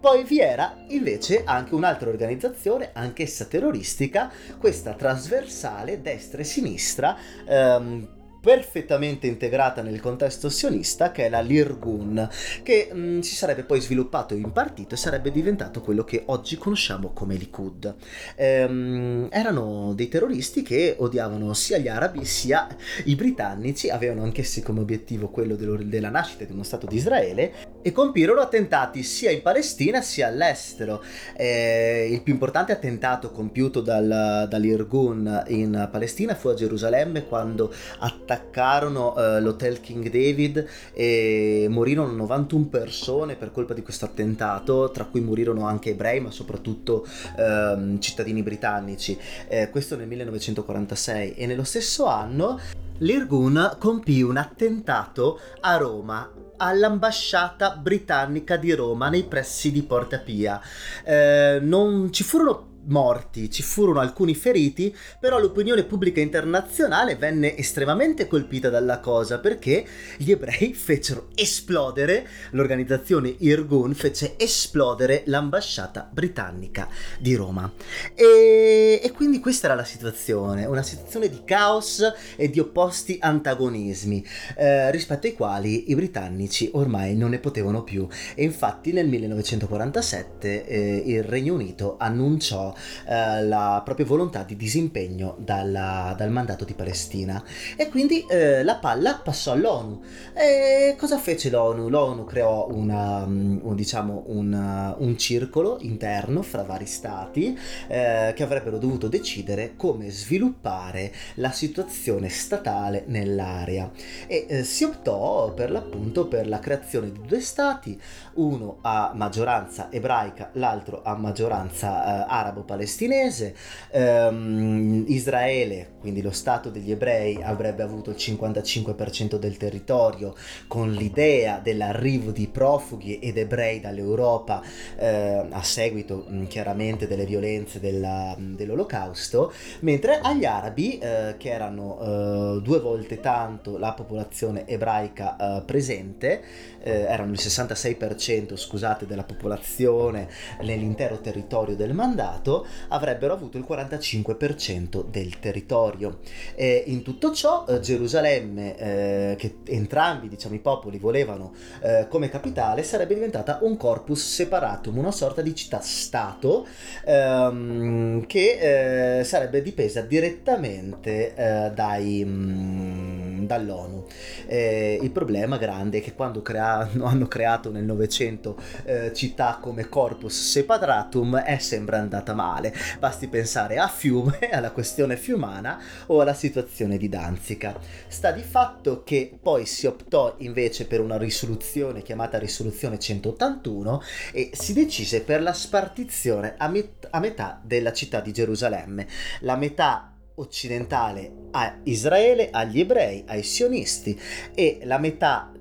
Poi 0.00 0.24
vi 0.24 0.40
era 0.40 0.84
invece 0.88 1.44
anche 1.44 1.74
un'altra 1.74 2.08
organizzazione, 2.08 2.90
anch'essa 2.92 3.44
terroristica, 3.44 4.30
questa 4.58 4.94
trasversale 4.94 6.00
destra 6.00 6.40
e 6.40 6.44
sinistra. 6.44 7.16
Ehm, 7.46 8.18
perfettamente 8.40 9.26
integrata 9.26 9.82
nel 9.82 10.00
contesto 10.00 10.48
sionista 10.48 11.12
che 11.12 11.26
è 11.26 11.28
la 11.28 11.40
Lirgun 11.40 12.28
che 12.62 12.88
mh, 12.90 12.98
mm, 12.98 13.20
si 13.20 13.34
sarebbe 13.34 13.64
poi 13.64 13.80
sviluppato 13.80 14.34
in 14.34 14.50
partito 14.52 14.94
e 14.94 14.98
sarebbe 14.98 15.30
diventato 15.30 15.82
quello 15.82 16.04
che 16.04 16.22
oggi 16.26 16.56
conosciamo 16.56 17.10
come 17.12 17.36
Likud. 17.36 17.94
Ehm, 18.36 19.28
erano 19.30 19.92
dei 19.94 20.08
terroristi 20.08 20.62
che 20.62 20.96
odiavano 20.98 21.52
sia 21.52 21.78
gli 21.78 21.88
arabi 21.88 22.24
sia 22.24 22.66
i 23.04 23.14
britannici 23.14 23.90
avevano 23.90 24.22
anch'essi 24.22 24.62
come 24.62 24.80
obiettivo 24.80 25.28
quello 25.28 25.54
della 25.56 26.08
nascita 26.08 26.44
di 26.44 26.52
uno 26.52 26.62
stato 26.62 26.86
di 26.86 26.96
Israele 26.96 27.52
e 27.82 27.92
compirono 27.92 28.40
attentati 28.40 29.02
sia 29.02 29.30
in 29.30 29.42
Palestina 29.42 30.00
sia 30.00 30.28
all'estero. 30.28 31.02
Eh, 31.36 32.08
il 32.10 32.22
più 32.22 32.32
importante 32.32 32.72
attentato 32.72 33.30
compiuto 33.30 33.80
dal, 33.80 34.46
dall'Irgun 34.48 35.44
in 35.48 35.88
Palestina 35.90 36.34
fu 36.34 36.48
a 36.48 36.54
Gerusalemme 36.54 37.26
quando 37.26 37.72
attaccarono 37.98 38.29
attaccarono 38.30 39.14
uh, 39.14 39.40
l'hotel 39.40 39.80
King 39.80 40.08
David 40.08 40.64
e 40.92 41.66
morirono 41.68 42.12
91 42.12 42.66
persone 42.66 43.34
per 43.34 43.50
colpa 43.50 43.74
di 43.74 43.82
questo 43.82 44.04
attentato, 44.04 44.90
tra 44.92 45.04
cui 45.04 45.20
morirono 45.20 45.66
anche 45.66 45.90
ebrei, 45.90 46.20
ma 46.20 46.30
soprattutto 46.30 47.06
uh, 47.36 47.98
cittadini 47.98 48.42
britannici. 48.42 49.18
Eh, 49.48 49.70
questo 49.70 49.96
nel 49.96 50.06
1946 50.06 51.34
e 51.34 51.46
nello 51.46 51.64
stesso 51.64 52.06
anno 52.06 52.58
l'Irgun 52.98 53.76
compì 53.78 54.22
un 54.22 54.36
attentato 54.36 55.40
a 55.60 55.76
Roma 55.76 56.30
all'ambasciata 56.58 57.70
britannica 57.70 58.56
di 58.56 58.72
Roma 58.74 59.08
nei 59.08 59.24
pressi 59.24 59.72
di 59.72 59.82
Porta 59.82 60.18
Pia. 60.18 60.60
Eh, 61.04 61.58
non 61.62 62.12
ci 62.12 62.22
furono 62.22 62.69
morti, 62.86 63.50
ci 63.50 63.62
furono 63.62 64.00
alcuni 64.00 64.34
feriti, 64.34 64.94
però 65.18 65.38
l'opinione 65.38 65.84
pubblica 65.84 66.20
internazionale 66.20 67.16
venne 67.16 67.56
estremamente 67.56 68.26
colpita 68.26 68.68
dalla 68.70 69.00
cosa 69.00 69.38
perché 69.38 69.84
gli 70.16 70.30
ebrei 70.30 70.72
fecero 70.74 71.28
esplodere, 71.34 72.26
l'organizzazione 72.50 73.34
Irgun 73.38 73.94
fece 73.94 74.34
esplodere 74.36 75.22
l'ambasciata 75.26 76.08
britannica 76.10 76.88
di 77.18 77.34
Roma. 77.34 77.70
E, 78.14 79.00
e 79.02 79.10
quindi 79.12 79.40
questa 79.40 79.66
era 79.66 79.74
la 79.74 79.84
situazione, 79.84 80.64
una 80.64 80.82
situazione 80.82 81.28
di 81.28 81.42
caos 81.44 82.02
e 82.36 82.48
di 82.50 82.58
opposti 82.58 83.18
antagonismi, 83.20 84.24
eh, 84.56 84.90
rispetto 84.90 85.26
ai 85.26 85.34
quali 85.34 85.90
i 85.90 85.94
britannici 85.94 86.70
ormai 86.74 87.16
non 87.16 87.30
ne 87.30 87.38
potevano 87.38 87.82
più. 87.82 88.06
E 88.34 88.44
infatti 88.44 88.92
nel 88.92 89.08
1947 89.08 90.66
eh, 90.66 91.02
il 91.06 91.22
Regno 91.22 91.54
Unito 91.54 91.96
annunciò 91.98 92.69
eh, 93.06 93.44
la 93.44 93.80
propria 93.84 94.06
volontà 94.06 94.42
di 94.42 94.56
disimpegno 94.56 95.36
dalla, 95.38 96.14
dal 96.16 96.30
mandato 96.30 96.64
di 96.64 96.74
Palestina 96.74 97.42
e 97.76 97.88
quindi 97.88 98.24
eh, 98.28 98.62
la 98.62 98.76
palla 98.76 99.20
passò 99.22 99.52
all'ONU. 99.52 100.02
E 100.34 100.94
cosa 100.98 101.18
fece 101.18 101.50
l'ONU? 101.50 101.88
L'ONU 101.88 102.24
creò 102.24 102.68
una, 102.70 103.26
mm, 103.26 103.58
un, 103.62 103.74
diciamo, 103.74 104.24
una, 104.26 104.94
un 104.98 105.16
circolo 105.18 105.78
interno 105.80 106.42
fra 106.42 106.62
vari 106.62 106.86
stati 106.86 107.58
eh, 107.88 108.32
che 108.34 108.42
avrebbero 108.42 108.78
dovuto 108.78 109.08
decidere 109.08 109.74
come 109.76 110.10
sviluppare 110.10 111.12
la 111.34 111.50
situazione 111.50 112.28
statale 112.28 113.04
nell'area 113.06 113.90
e 114.26 114.46
eh, 114.48 114.64
si 114.64 114.84
optò 114.84 115.52
per 115.52 115.70
l'appunto 115.70 116.26
per 116.26 116.48
la 116.48 116.58
creazione 116.58 117.10
di 117.12 117.20
due 117.26 117.40
stati, 117.40 118.00
uno 118.34 118.78
a 118.82 119.12
maggioranza 119.14 119.90
ebraica, 119.90 120.50
l'altro 120.54 121.02
a 121.02 121.14
maggioranza 121.16 122.24
eh, 122.24 122.26
arabo 122.28 122.59
arabo-palestinese, 122.60 123.54
ehm, 123.90 125.04
Israele, 125.08 125.88
quindi 126.00 126.22
lo 126.22 126.30
Stato 126.30 126.70
degli 126.70 126.90
ebrei, 126.90 127.42
avrebbe 127.42 127.82
avuto 127.82 128.10
il 128.10 128.16
55% 128.16 129.36
del 129.36 129.56
territorio 129.56 130.34
con 130.66 130.92
l'idea 130.92 131.60
dell'arrivo 131.62 132.30
di 132.30 132.46
profughi 132.46 133.18
ed 133.18 133.38
ebrei 133.38 133.80
dall'Europa 133.80 134.62
eh, 134.96 135.46
a 135.50 135.62
seguito 135.62 136.24
mh, 136.28 136.46
chiaramente 136.46 137.06
delle 137.06 137.24
violenze 137.24 137.80
della, 137.80 138.36
dell'olocausto, 138.38 139.52
mentre 139.80 140.20
agli 140.20 140.44
arabi, 140.44 140.98
eh, 140.98 141.34
che 141.36 141.50
erano 141.50 141.98
eh, 142.00 142.62
due 142.62 142.80
volte 142.80 143.20
tanto 143.20 143.78
la 143.78 143.92
popolazione 143.92 144.66
ebraica 144.66 145.36
eh, 145.36 145.62
presente, 145.62 146.42
eh, 146.82 147.02
erano 147.02 147.32
il 147.32 147.38
66% 147.40 148.56
scusate, 148.56 149.06
della 149.06 149.24
popolazione 149.24 150.28
nell'intero 150.62 151.20
territorio 151.20 151.76
del 151.76 151.94
mandato, 151.94 152.66
avrebbero 152.88 153.34
avuto 153.34 153.58
il 153.58 153.66
45% 153.68 155.04
del 155.04 155.38
territorio. 155.38 156.18
E 156.54 156.84
in 156.86 157.02
tutto 157.02 157.32
ciò 157.32 157.64
eh, 157.68 157.80
Gerusalemme, 157.80 158.76
eh, 158.76 159.36
che 159.36 159.56
entrambi 159.66 160.28
diciamo, 160.28 160.54
i 160.54 160.60
popoli 160.60 160.98
volevano 160.98 161.52
eh, 161.82 162.06
come 162.08 162.28
capitale, 162.28 162.82
sarebbe 162.82 163.14
diventata 163.14 163.58
un 163.62 163.76
corpus 163.76 164.34
separatum, 164.34 164.98
una 164.98 165.10
sorta 165.10 165.42
di 165.42 165.54
città-stato 165.54 166.66
ehm, 167.04 168.26
che 168.26 169.18
eh, 169.18 169.24
sarebbe 169.24 169.62
dipesa 169.62 170.00
direttamente 170.00 171.34
eh, 171.34 171.70
dai, 171.72 172.24
mh, 172.24 172.99
mm, 173.40 173.46
dall'ONU. 173.46 174.06
il 174.48 175.10
problema 175.10 175.56
grande 175.56 175.98
è 175.98 176.02
che 176.02 176.14
quando 176.14 176.42
crea- 176.42 176.88
hanno 177.02 177.26
creato 177.26 177.70
nel 177.70 177.84
Novecento 177.84 178.56
eh, 178.84 179.12
città 179.14 179.58
come 179.60 179.88
corpus 179.88 180.50
separatum 180.50 181.38
è 181.38 181.58
sempre 181.58 181.96
andata 181.96 182.34
male. 182.34 182.74
Basti 182.98 183.28
pensare 183.28 183.78
a 183.78 183.88
Fiume, 183.88 184.38
alla 184.50 184.70
questione 184.70 185.16
fiumana 185.16 185.80
o 186.06 186.20
alla 186.20 186.34
situazione 186.34 186.96
di 186.96 187.08
Danzica. 187.08 187.78
Sta 188.08 188.30
di 188.32 188.42
fatto 188.42 189.02
che 189.04 189.38
poi 189.40 189.66
si 189.66 189.86
optò 189.86 190.34
invece 190.38 190.86
per 190.86 191.00
una 191.00 191.16
risoluzione 191.16 192.02
chiamata 192.02 192.38
risoluzione 192.38 192.98
181 192.98 194.02
e 194.32 194.50
si 194.52 194.72
decise 194.72 195.22
per 195.22 195.42
la 195.42 195.52
spartizione 195.52 196.54
a, 196.56 196.68
met- 196.68 197.08
a 197.10 197.20
metà 197.20 197.60
della 197.62 197.92
città 197.92 198.20
di 198.20 198.32
Gerusalemme. 198.32 199.06
La 199.40 199.56
metà 199.56 200.09
occidentale 200.40 201.48
a 201.52 201.78
Israele, 201.84 202.50
agli 202.50 202.80
ebrei, 202.80 203.24
ai 203.26 203.42
sionisti 203.42 204.18
e 204.54 204.80
la 204.84 204.98
metà 204.98 205.52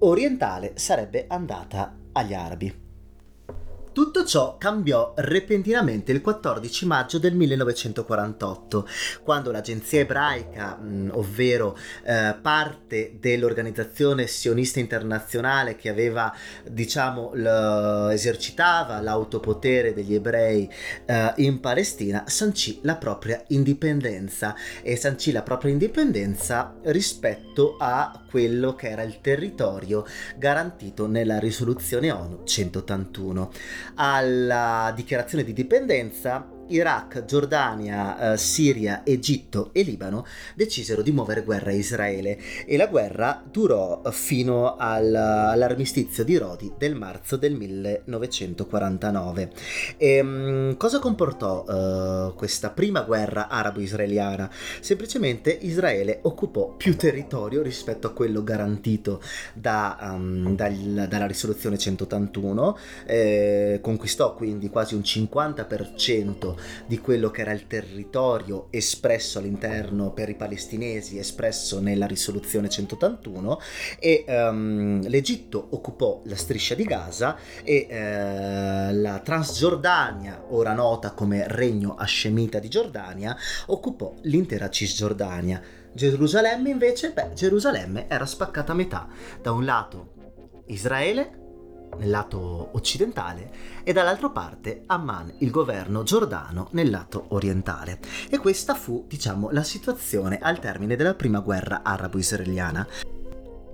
orientale 0.00 0.72
sarebbe 0.76 1.24
andata 1.28 1.96
agli 2.12 2.34
arabi. 2.34 2.85
Tutto 3.96 4.26
ciò 4.26 4.58
cambiò 4.58 5.14
repentinamente 5.16 6.12
il 6.12 6.20
14 6.20 6.84
maggio 6.84 7.18
del 7.18 7.34
1948, 7.34 8.86
quando 9.22 9.50
l'agenzia 9.50 10.00
ebraica, 10.00 10.78
ovvero 11.12 11.74
eh, 12.04 12.36
parte 12.42 13.16
dell'organizzazione 13.18 14.26
sionista 14.26 14.80
internazionale 14.80 15.76
che 15.76 15.88
aveva, 15.88 16.30
diciamo, 16.70 17.32
esercitava 18.10 19.00
l'autopotere 19.00 19.94
degli 19.94 20.12
ebrei 20.12 20.70
eh, 21.06 21.32
in 21.36 21.60
Palestina, 21.60 22.24
sancì 22.26 22.80
la 22.82 22.96
propria 22.96 23.42
indipendenza 23.48 24.54
e 24.82 24.96
sancì 24.96 25.32
la 25.32 25.40
propria 25.40 25.72
indipendenza 25.72 26.74
rispetto 26.82 27.78
a 27.78 28.20
quello 28.28 28.74
che 28.74 28.90
era 28.90 29.02
il 29.02 29.22
territorio 29.22 30.04
garantito 30.36 31.06
nella 31.06 31.38
risoluzione 31.38 32.10
ONU 32.10 32.44
181 32.44 33.50
alla 33.94 34.92
dichiarazione 34.94 35.44
di 35.44 35.52
dipendenza 35.52 36.55
Iraq, 36.68 37.24
Giordania, 37.24 38.32
eh, 38.32 38.36
Siria, 38.36 39.02
Egitto 39.04 39.70
e 39.72 39.82
Libano 39.82 40.24
decisero 40.54 41.02
di 41.02 41.12
muovere 41.12 41.42
guerra 41.42 41.70
a 41.70 41.74
Israele 41.74 42.38
e 42.66 42.76
la 42.76 42.86
guerra 42.86 43.42
durò 43.50 44.02
fino 44.10 44.76
al, 44.76 45.14
all'armistizio 45.14 46.24
di 46.24 46.36
Rodi 46.36 46.72
del 46.76 46.94
marzo 46.94 47.36
del 47.36 47.54
1949. 47.54 49.50
E, 49.96 50.20
um, 50.20 50.76
cosa 50.76 50.98
comportò 50.98 51.64
uh, 51.64 52.34
questa 52.34 52.70
prima 52.70 53.02
guerra 53.02 53.48
arabo-israeliana? 53.48 54.50
Semplicemente 54.80 55.50
Israele 55.50 56.20
occupò 56.22 56.74
più 56.76 56.96
territorio 56.96 57.62
rispetto 57.62 58.06
a 58.06 58.12
quello 58.12 58.42
garantito 58.42 59.20
da, 59.54 59.96
um, 60.00 60.54
dal, 60.54 61.06
dalla 61.08 61.26
risoluzione 61.26 61.78
181, 61.78 62.78
eh, 63.06 63.78
conquistò 63.82 64.34
quindi 64.34 64.68
quasi 64.68 64.94
un 64.94 65.02
50% 65.02 66.55
di 66.86 66.98
quello 66.98 67.30
che 67.30 67.42
era 67.42 67.52
il 67.52 67.66
territorio 67.66 68.68
espresso 68.70 69.38
all'interno 69.38 70.12
per 70.12 70.28
i 70.28 70.34
palestinesi, 70.34 71.18
espresso 71.18 71.80
nella 71.80 72.06
risoluzione 72.06 72.68
181 72.68 73.60
e 73.98 74.24
um, 74.28 75.06
l'Egitto 75.08 75.68
occupò 75.70 76.22
la 76.24 76.36
striscia 76.36 76.74
di 76.74 76.84
Gaza 76.84 77.36
e 77.62 77.86
uh, 77.88 79.00
la 79.00 79.20
Transgiordania, 79.20 80.44
ora 80.48 80.72
nota 80.72 81.12
come 81.12 81.44
Regno 81.48 81.94
Hascemita 81.94 82.58
di 82.58 82.68
Giordania, 82.68 83.36
occupò 83.66 84.14
l'intera 84.22 84.68
Cisgiordania. 84.68 85.60
Gerusalemme 85.92 86.70
invece, 86.70 87.12
beh, 87.12 87.30
Gerusalemme 87.34 88.06
era 88.08 88.26
spaccata 88.26 88.72
a 88.72 88.74
metà, 88.74 89.08
da 89.40 89.52
un 89.52 89.64
lato 89.64 90.12
Israele 90.66 91.44
nel 91.98 92.10
lato 92.10 92.70
occidentale 92.72 93.50
e 93.88 93.92
dall'altra 93.92 94.30
parte 94.30 94.82
Amman, 94.86 95.32
il 95.38 95.52
governo 95.52 96.02
giordano, 96.02 96.66
nel 96.72 96.90
lato 96.90 97.26
orientale. 97.28 98.00
E 98.28 98.36
questa 98.38 98.74
fu, 98.74 99.04
diciamo, 99.06 99.50
la 99.52 99.62
situazione 99.62 100.40
al 100.42 100.58
termine 100.58 100.96
della 100.96 101.14
prima 101.14 101.38
guerra 101.38 101.82
arabo-israeliana. 101.84 102.84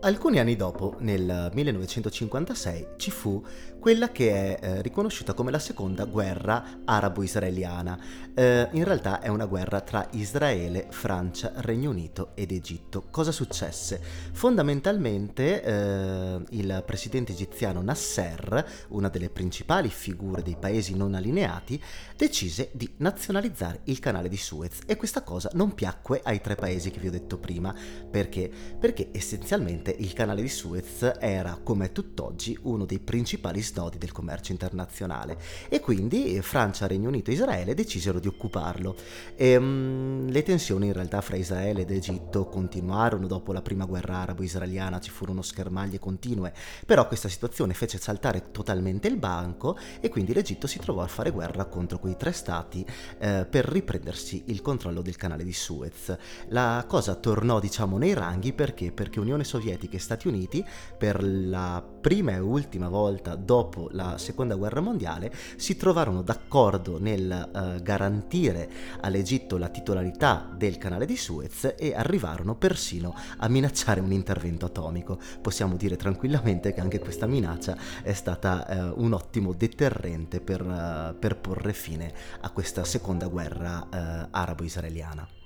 Alcuni 0.03 0.39
anni 0.39 0.55
dopo, 0.55 0.97
nel 0.99 1.51
1956, 1.55 2.89
ci 2.99 3.11
fu 3.11 3.43
quella 3.83 4.13
che 4.13 4.31
è 4.31 4.65
eh, 4.65 4.83
riconosciuta 4.83 5.35
come 5.35 5.51
la 5.51 5.59
seconda 5.59 6.05
guerra 6.05 6.83
arabo-israeliana. 6.85 7.99
Eh, 8.33 8.69
in 8.71 8.85
realtà 8.85 9.21
è 9.21 9.27
una 9.27 9.47
guerra 9.47 9.81
tra 9.81 10.07
Israele, 10.13 10.87
Francia, 10.91 11.51
Regno 11.57 11.91
Unito 11.91 12.31
ed 12.35 12.53
Egitto. 12.53 13.07
Cosa 13.11 13.33
successe? 13.33 14.01
Fondamentalmente 14.31 15.65
eh, 15.65 16.41
il 16.51 16.85
presidente 16.87 17.33
egiziano 17.33 17.83
Nasser, 17.83 18.85
una 18.91 19.09
delle 19.09 19.31
principali 19.31 19.89
figure 19.89 20.45
dei 20.45 20.57
paesi 20.57 20.95
non 20.95 21.15
allineati, 21.15 21.83
decise 22.17 22.71
di 22.75 22.89
nazionalizzare 22.99 23.81
il 23.87 23.99
canale 23.99 24.29
di 24.29 24.37
Suez 24.37 24.79
e 24.87 24.95
questa 24.97 25.25
cosa 25.25 25.51
non 25.55 25.75
piacque 25.75 26.21
ai 26.23 26.41
tre 26.41 26.55
paesi 26.55 26.93
che 26.93 27.01
vi 27.01 27.09
ho 27.09 27.11
detto 27.11 27.37
prima. 27.37 27.75
Perché? 28.09 28.49
Perché 28.79 29.09
essenzialmente 29.11 29.91
il 29.91 30.13
canale 30.13 30.41
di 30.41 30.49
Suez 30.49 31.15
era, 31.19 31.59
come 31.61 31.91
tutt'oggi, 31.91 32.57
uno 32.63 32.85
dei 32.85 33.01
principali 33.01 33.61
snodi 33.73 33.99
del 33.99 34.13
commercio 34.13 34.53
internazionale 34.53 35.39
e 35.69 35.81
quindi 35.81 36.41
Francia, 36.43 36.87
Regno 36.87 37.09
Unito 37.09 37.31
e 37.31 37.35
Israele 37.35 37.75
decisero 37.75 38.21
di 38.21 38.29
occuparlo. 38.29 38.95
E, 39.35 39.57
um, 39.57 40.29
le 40.29 40.43
tensioni 40.43 40.87
in 40.87 40.93
realtà 40.93 41.21
fra 41.21 41.37
Israele 41.37 41.83
ed 41.83 41.91
Egitto 41.91 42.47
continuarono 42.47 43.27
dopo 43.27 43.53
la 43.53 43.63
prima 43.63 43.87
guerra 43.87 44.19
arabo-israeliana, 44.19 45.01
ci 45.01 45.11
furono 45.11 45.43
schermaglie 45.43 45.99
continue, 45.99 46.53
però 46.85 47.07
questa 47.09 47.29
situazione 47.29 47.75
fece 47.75 47.99
saltare 47.99 48.51
totalmente 48.51 49.09
il 49.09 49.17
banco 49.17 49.77
e 50.01 50.09
quindi 50.09 50.35
l'Egitto 50.35 50.67
si 50.67 50.79
trovò 50.79 51.03
a 51.03 51.09
fare 51.09 51.31
guerra 51.31 51.65
contro 51.65 51.99
quei 51.99 52.17
tre 52.17 52.33
stati 52.33 52.85
eh, 53.19 53.47
per 53.49 53.65
riprendersi 53.65 54.45
il 54.47 54.61
controllo 54.61 55.01
del 55.01 55.17
canale 55.17 55.45
di 55.45 55.53
Suez. 55.53 56.17
La 56.49 56.85
cosa 56.87 57.15
tornò 57.15 57.59
diciamo 57.59 57.97
nei 57.97 58.15
ranghi 58.15 58.53
perché? 58.53 58.93
Perché 58.93 59.21
Unione 59.21 59.45
Sovietica 59.45 59.97
e 59.97 60.01
Stati 60.01 60.29
Uniti 60.29 60.65
per 60.99 61.23
la 61.23 61.83
prima 62.03 62.33
e 62.33 62.41
ultima 62.41 62.89
volta 62.89 63.37
dopo 63.37 63.89
la 63.93 64.19
seconda 64.19 64.57
guerra 64.57 64.81
mondiale 64.81 65.33
si 65.57 65.77
trovarono 65.77 66.23
d'accordo 66.23 66.99
nel 66.99 67.51
uh, 67.53 67.81
garantire 67.81 68.69
all'Egitto 69.01 69.57
la 69.57 69.69
titolarità 69.69 70.53
del 70.55 70.79
canale 70.79 71.07
di 71.07 71.17
Suez 71.17 71.75
e 71.79 71.95
arrivarono 71.95 72.57
persino 72.57 73.15
a 73.39 73.49
minacciare 73.49 74.01
un 74.01 74.11
intervento 74.11 74.67
atomico. 74.67 75.19
Possiamo 75.41 75.77
dire 75.77 75.97
tranquillamente 75.97 76.75
che 76.75 76.81
anche 76.81 76.99
questa 76.99 77.27
minaccia 77.27 77.77
è 78.03 78.13
stata 78.13 78.67
uh, 78.97 79.03
un 79.03 79.13
ottimo 79.13 79.53
deterrente 79.53 80.41
per, 80.41 80.61
uh, 80.61 81.17
per, 81.17 81.37
porre 81.37 81.73
fine 81.73 82.13
a 82.41 82.51
questa 82.51 82.85
seconda 82.85 83.29
guerra 83.29 83.87
arabo-israeliana. 84.31 85.42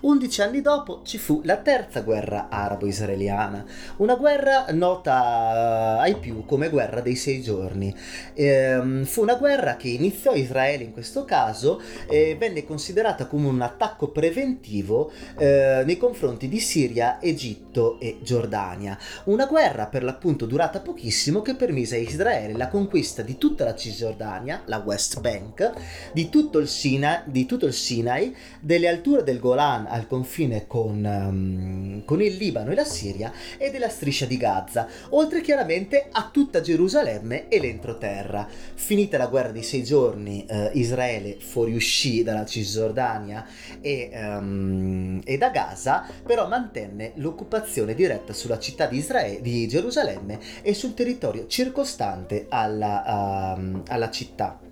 Undici 0.00 0.42
anni 0.42 0.60
dopo 0.60 1.02
ci 1.04 1.18
fu 1.18 1.40
la 1.44 1.56
terza 1.56 2.00
guerra 2.00 2.48
arabo-israeliana, 2.48 3.64
una 3.96 4.14
guerra 4.14 4.66
nota 4.70 5.98
ai 5.98 6.16
più 6.16 6.44
come 6.44 6.68
guerra 6.68 7.00
dei 7.00 7.16
sei 7.16 7.42
giorni. 7.42 7.94
Ehm, 8.34 9.04
fu 9.04 9.22
una 9.22 9.34
guerra 9.34 9.76
che 9.76 9.88
iniziò 9.88 10.34
Israele 10.34 10.84
in 10.84 10.92
questo 10.92 11.24
caso 11.24 11.80
e 12.08 12.36
venne 12.38 12.64
considerata 12.64 13.26
come 13.26 13.46
un 13.48 13.60
attacco 13.60 14.08
preventivo 14.08 15.10
eh, 15.36 15.82
nei 15.84 15.96
confronti 15.96 16.48
di 16.48 16.60
Siria, 16.60 17.20
Egitto 17.20 17.98
e 18.00 18.18
Giordania. 18.22 18.98
Una 19.24 19.46
guerra 19.46 19.86
per 19.86 20.02
l'appunto 20.02 20.46
durata 20.46 20.80
pochissimo 20.80 21.42
che 21.42 21.54
permise 21.54 21.96
a 21.96 21.98
Israele 21.98 22.56
la 22.56 22.68
conquista 22.68 23.22
di 23.22 23.36
tutta 23.36 23.64
la 23.64 23.74
Cisgiordania, 23.74 24.62
la 24.66 24.82
West 24.84 25.20
Bank, 25.20 25.72
di 26.12 26.28
tutto 26.28 26.58
il, 26.58 26.68
Sina, 26.68 27.22
di 27.26 27.46
tutto 27.46 27.66
il 27.66 27.74
Sinai, 27.74 28.34
delle 28.60 28.88
alture 28.88 29.22
del 29.22 29.38
Golan 29.38 29.57
Golan 29.58 29.86
al 29.88 30.06
confine 30.06 30.68
con, 30.68 31.04
um, 31.04 32.04
con, 32.04 32.22
il 32.22 32.36
Libano 32.36 32.70
e 32.70 32.76
la 32.76 32.84
Siria 32.84 33.32
e 33.58 33.72
della 33.72 33.88
striscia 33.88 34.24
di 34.24 34.36
Gaza, 34.36 34.86
oltre 35.10 35.40
chiaramente 35.40 36.06
a 36.12 36.30
tutta 36.32 36.60
Gerusalemme 36.60 37.48
e 37.48 37.58
l'entroterra. 37.58 38.46
Finita 38.48 39.18
la 39.18 39.26
guerra 39.26 39.50
di 39.50 39.64
sei 39.64 39.82
giorni, 39.82 40.46
eh, 40.46 40.70
Israele 40.74 41.38
fuoriuscì 41.40 42.22
dalla 42.22 42.46
Cisgiordania 42.46 43.44
e, 43.80 44.10
um, 44.12 45.20
e, 45.24 45.36
da 45.36 45.50
Gaza, 45.50 46.06
però 46.24 46.46
mantenne 46.46 47.12
l'occupazione 47.16 47.94
diretta 47.94 48.32
sulla 48.32 48.60
città 48.60 48.86
di, 48.86 48.98
Israele, 48.98 49.40
di 49.40 49.66
Gerusalemme 49.66 50.38
e 50.62 50.72
sul 50.72 50.94
territorio 50.94 51.48
circostante 51.48 52.46
alla, 52.48 53.56
uh, 53.56 53.82
alla 53.88 54.10
città. 54.10 54.67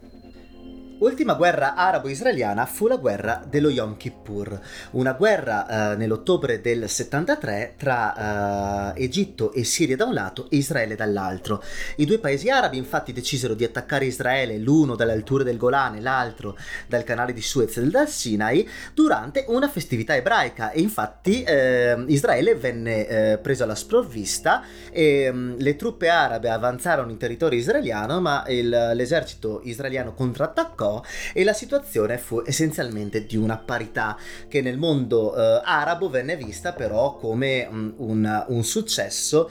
Ultima 0.99 1.35
guerra 1.35 1.75
arabo-israeliana 1.75 2.65
fu 2.65 2.87
la 2.87 2.97
guerra 2.97 3.43
dello 3.47 3.69
Yom 3.69 3.99
Kippur, 3.99 4.59
una 4.93 5.13
guerra 5.13 5.93
eh, 5.93 5.97
nell'ottobre 5.97 6.63
del 6.63 6.89
73 6.89 7.75
tra 7.77 8.95
eh, 8.95 9.05
Egitto 9.05 9.53
e 9.53 9.63
Siria 9.63 9.95
da 9.95 10.07
un 10.07 10.15
lato 10.15 10.47
e 10.49 10.57
Israele 10.57 10.95
dall'altro. 10.95 11.63
I 11.97 12.07
due 12.07 12.19
paesi 12.19 12.49
arabi 12.49 12.79
infatti 12.79 13.13
decisero 13.13 13.53
di 13.53 13.63
attaccare 13.63 14.07
Israele, 14.07 14.57
l'uno 14.57 14.95
dalle 14.95 15.13
alture 15.13 15.45
del 15.45 15.59
Golane, 15.59 16.01
l'altro 16.01 16.57
dal 16.87 17.05
canale 17.05 17.35
di 17.35 17.43
Suez 17.43 17.77
e 17.77 17.83
dal 17.83 18.09
Sinai, 18.09 18.67
durante 18.95 19.45
una 19.49 19.69
festività 19.69 20.17
ebraica 20.17 20.71
e 20.71 20.81
infatti 20.81 21.43
eh, 21.43 22.05
Israele 22.07 22.55
venne 22.55 23.07
eh, 23.07 23.39
preso 23.39 23.65
alla 23.65 23.75
sprovvista 23.75 24.63
e 24.91 25.31
mh, 25.31 25.37
mm, 25.37 25.55
le 25.59 25.77
truppe 25.77 26.09
arabe 26.09 26.49
avanzarono 26.49 27.11
in 27.11 27.19
territorio 27.19 27.59
israeliano 27.59 28.19
ma 28.23 28.45
il, 28.49 28.93
l'esercito 28.95 29.61
israeliano 29.63 30.15
contrattaccò 30.15 30.85
attaccò 30.87 31.03
e 31.33 31.45
la 31.45 31.53
situazione 31.53 32.19
fu 32.19 32.43
essenzialmente 32.45 33.27
di 33.27 33.37
una 33.37 33.59
parità 33.59 34.17
che 34.49 34.63
nel 34.63 34.79
mondo 34.79 35.35
eh, 35.35 35.61
arabo 35.65 36.09
venne 36.09 36.37
vista 36.37 36.73
però 36.73 37.17
come 37.17 37.67
um, 37.69 37.95
un, 37.99 38.45
un, 38.49 38.65
successo 38.65 39.51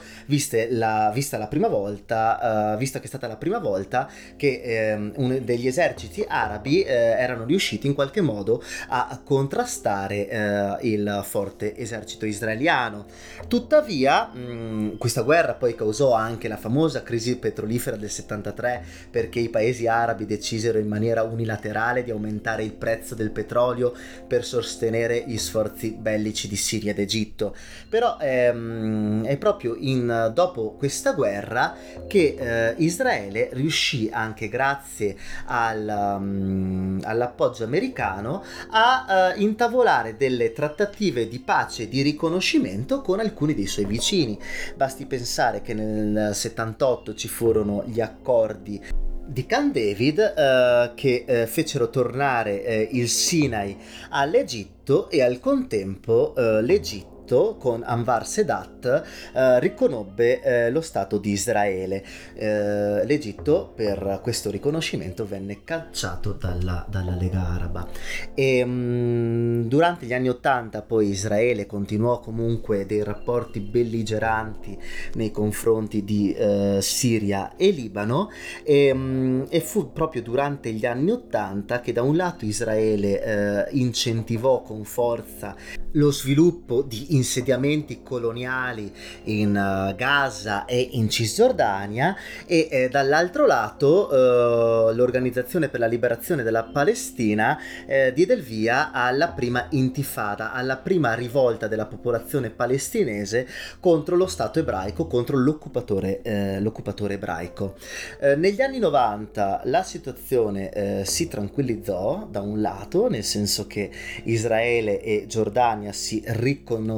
la, 0.70 1.10
vista 1.12 1.38
la 1.38 1.46
prima 1.46 1.68
volta, 1.68 2.74
uh, 2.74 2.78
vista 2.78 2.98
che 2.98 3.04
è 3.04 3.08
stata 3.08 3.26
la 3.26 3.36
prima 3.36 3.58
volta 3.58 4.08
che 4.36 4.60
eh, 4.62 4.94
un, 4.94 5.40
degli 5.42 5.66
eserciti 5.66 6.24
arabi 6.26 6.82
eh, 6.82 6.92
erano 6.92 7.44
riusciti 7.44 7.86
in 7.86 7.94
qualche 7.94 8.20
modo 8.20 8.62
a 8.88 9.20
contrastare 9.22 10.28
eh, 10.28 10.76
il 10.82 11.22
forte 11.24 11.76
esercito 11.76 12.26
israeliano. 12.26 13.06
Tuttavia 13.48 14.30
mh, 14.32 14.40
mm, 14.40 14.96
questa 14.96 15.22
guerra 15.22 15.54
poi 15.54 15.74
causò 15.74 16.12
anche 16.12 16.48
la 16.48 16.56
famosa 16.56 17.02
crisi 17.02 17.36
petrolifera 17.36 17.96
del 17.96 18.10
73 18.10 18.84
perché 19.10 19.40
i 19.40 19.48
paesi 19.48 19.86
arabi 19.86 20.26
decisero 20.26 20.78
in 20.78 20.88
maniera 20.88 21.22
unilaterale 21.26 22.02
di 22.02 22.10
aumentare 22.10 22.64
il 22.64 22.72
prezzo 22.72 23.14
del 23.14 23.30
petrolio 23.30 23.92
per 24.26 24.44
sostenere 24.44 25.24
gli 25.26 25.38
sforzi 25.38 25.90
bellici 25.92 26.48
di 26.48 26.56
Siria 26.56 26.92
ed 26.92 26.98
Egitto. 26.98 27.54
Però 27.88 28.16
ehm, 28.20 29.24
è 29.24 29.36
proprio 29.36 29.74
in, 29.78 30.32
dopo 30.34 30.72
questa 30.72 31.12
guerra 31.12 31.74
che 32.06 32.36
eh, 32.38 32.74
Israele 32.78 33.50
riuscì 33.52 34.08
anche 34.12 34.48
grazie 34.48 35.16
al, 35.46 36.16
um, 36.18 37.00
all'appoggio 37.04 37.64
americano 37.64 38.42
a 38.70 39.32
uh, 39.34 39.40
intavolare 39.40 40.16
delle 40.16 40.52
trattative 40.52 41.28
di 41.28 41.38
pace 41.38 41.84
e 41.84 41.88
di 41.88 42.02
riconoscimento 42.02 43.00
con 43.00 43.20
alcuni 43.20 43.54
dei 43.54 43.66
suoi 43.66 43.84
vicini. 43.84 44.38
Basti 44.74 45.06
pensare 45.06 45.62
che 45.62 45.74
nel 45.74 46.34
78 46.34 47.14
ci 47.14 47.28
furono 47.28 47.84
gli 47.86 48.00
accordi 48.00 49.04
di 49.26 49.44
Camp 49.46 49.72
David 49.74 50.18
eh, 50.18 50.92
che 50.94 51.24
eh, 51.26 51.46
fecero 51.46 51.90
tornare 51.90 52.64
eh, 52.64 52.88
il 52.92 53.08
Sinai 53.08 53.76
all'Egitto 54.10 55.10
e 55.10 55.22
al 55.22 55.40
contempo 55.40 56.34
eh, 56.36 56.62
l'Egitto 56.62 57.15
1948 57.26 57.56
con 57.58 57.82
Anwar 57.84 58.26
Sedat 58.26 59.02
eh, 59.34 59.60
riconobbe 59.60 60.40
eh, 60.40 60.70
lo 60.70 60.80
Stato 60.80 61.18
di 61.18 61.32
Israele. 61.32 62.04
Eh, 62.34 63.04
L'Egitto 63.04 63.72
per 63.74 64.20
questo 64.22 64.50
riconoscimento 64.50 65.26
venne 65.26 65.64
cacciato 65.64 66.32
dalla, 66.32 66.86
dalla 66.88 67.16
Lega 67.16 67.48
Araba. 67.48 67.86
E, 68.34 68.64
mh, 68.64 69.68
durante 69.68 70.06
gli 70.06 70.14
anni 70.14 70.28
80 70.28 70.82
poi 70.82 71.08
Israele 71.08 71.66
continuò 71.66 72.20
comunque 72.20 72.86
dei 72.86 73.02
rapporti 73.02 73.60
belligeranti 73.60 74.78
nei 75.14 75.30
confronti 75.30 76.04
di 76.04 76.32
eh, 76.32 76.78
Siria 76.80 77.56
e 77.56 77.70
Libano 77.70 78.30
e, 78.62 78.94
mh, 78.94 79.46
e, 79.48 79.60
fu 79.60 79.92
proprio 79.92 80.22
durante 80.22 80.72
gli 80.72 80.86
anni 80.86 81.10
80 81.10 81.80
che 81.80 81.92
da 81.92 82.02
un 82.02 82.16
lato 82.16 82.44
Israele 82.44 83.22
eh, 83.22 83.68
incentivò 83.72 84.62
con 84.62 84.84
forza 84.84 85.56
lo 85.92 86.12
sviluppo 86.12 86.82
di 86.82 87.15
insediamenti 87.16 88.02
coloniali 88.02 88.92
in 89.24 89.50
uh, 89.50 89.94
Gaza 89.94 90.64
e 90.64 90.88
in 90.92 91.08
Cisgiordania 91.10 92.14
e 92.46 92.68
eh, 92.70 92.88
dall'altro 92.88 93.46
lato 93.46 94.08
uh, 94.08 94.94
l'Organizzazione 94.94 95.68
per 95.68 95.80
la 95.80 95.86
Liberazione 95.86 96.42
della 96.42 96.62
Palestina 96.62 97.58
eh, 97.86 98.12
diede 98.12 98.34
il 98.34 98.42
via 98.42 98.92
alla 98.92 99.28
prima 99.28 99.66
intifada, 99.70 100.52
alla 100.52 100.76
prima 100.76 101.14
rivolta 101.14 101.66
della 101.66 101.86
popolazione 101.86 102.50
palestinese 102.50 103.46
contro 103.80 104.16
lo 104.16 104.26
Stato 104.26 104.58
ebraico, 104.58 105.06
contro 105.06 105.36
l'occupatore, 105.36 106.22
eh, 106.22 106.60
l'occupatore 106.60 107.14
ebraico. 107.14 107.76
Eh, 108.20 108.36
negli 108.36 108.60
anni 108.60 108.78
90 108.78 109.62
la 109.64 109.82
situazione 109.82 110.70
eh, 110.70 111.04
si 111.04 111.28
tranquillizzò 111.28 112.28
da 112.30 112.40
un 112.40 112.60
lato, 112.60 113.08
nel 113.08 113.24
senso 113.24 113.66
che 113.66 113.90
Israele 114.24 115.00
e 115.00 115.26
Giordania 115.26 115.92
si 115.92 116.22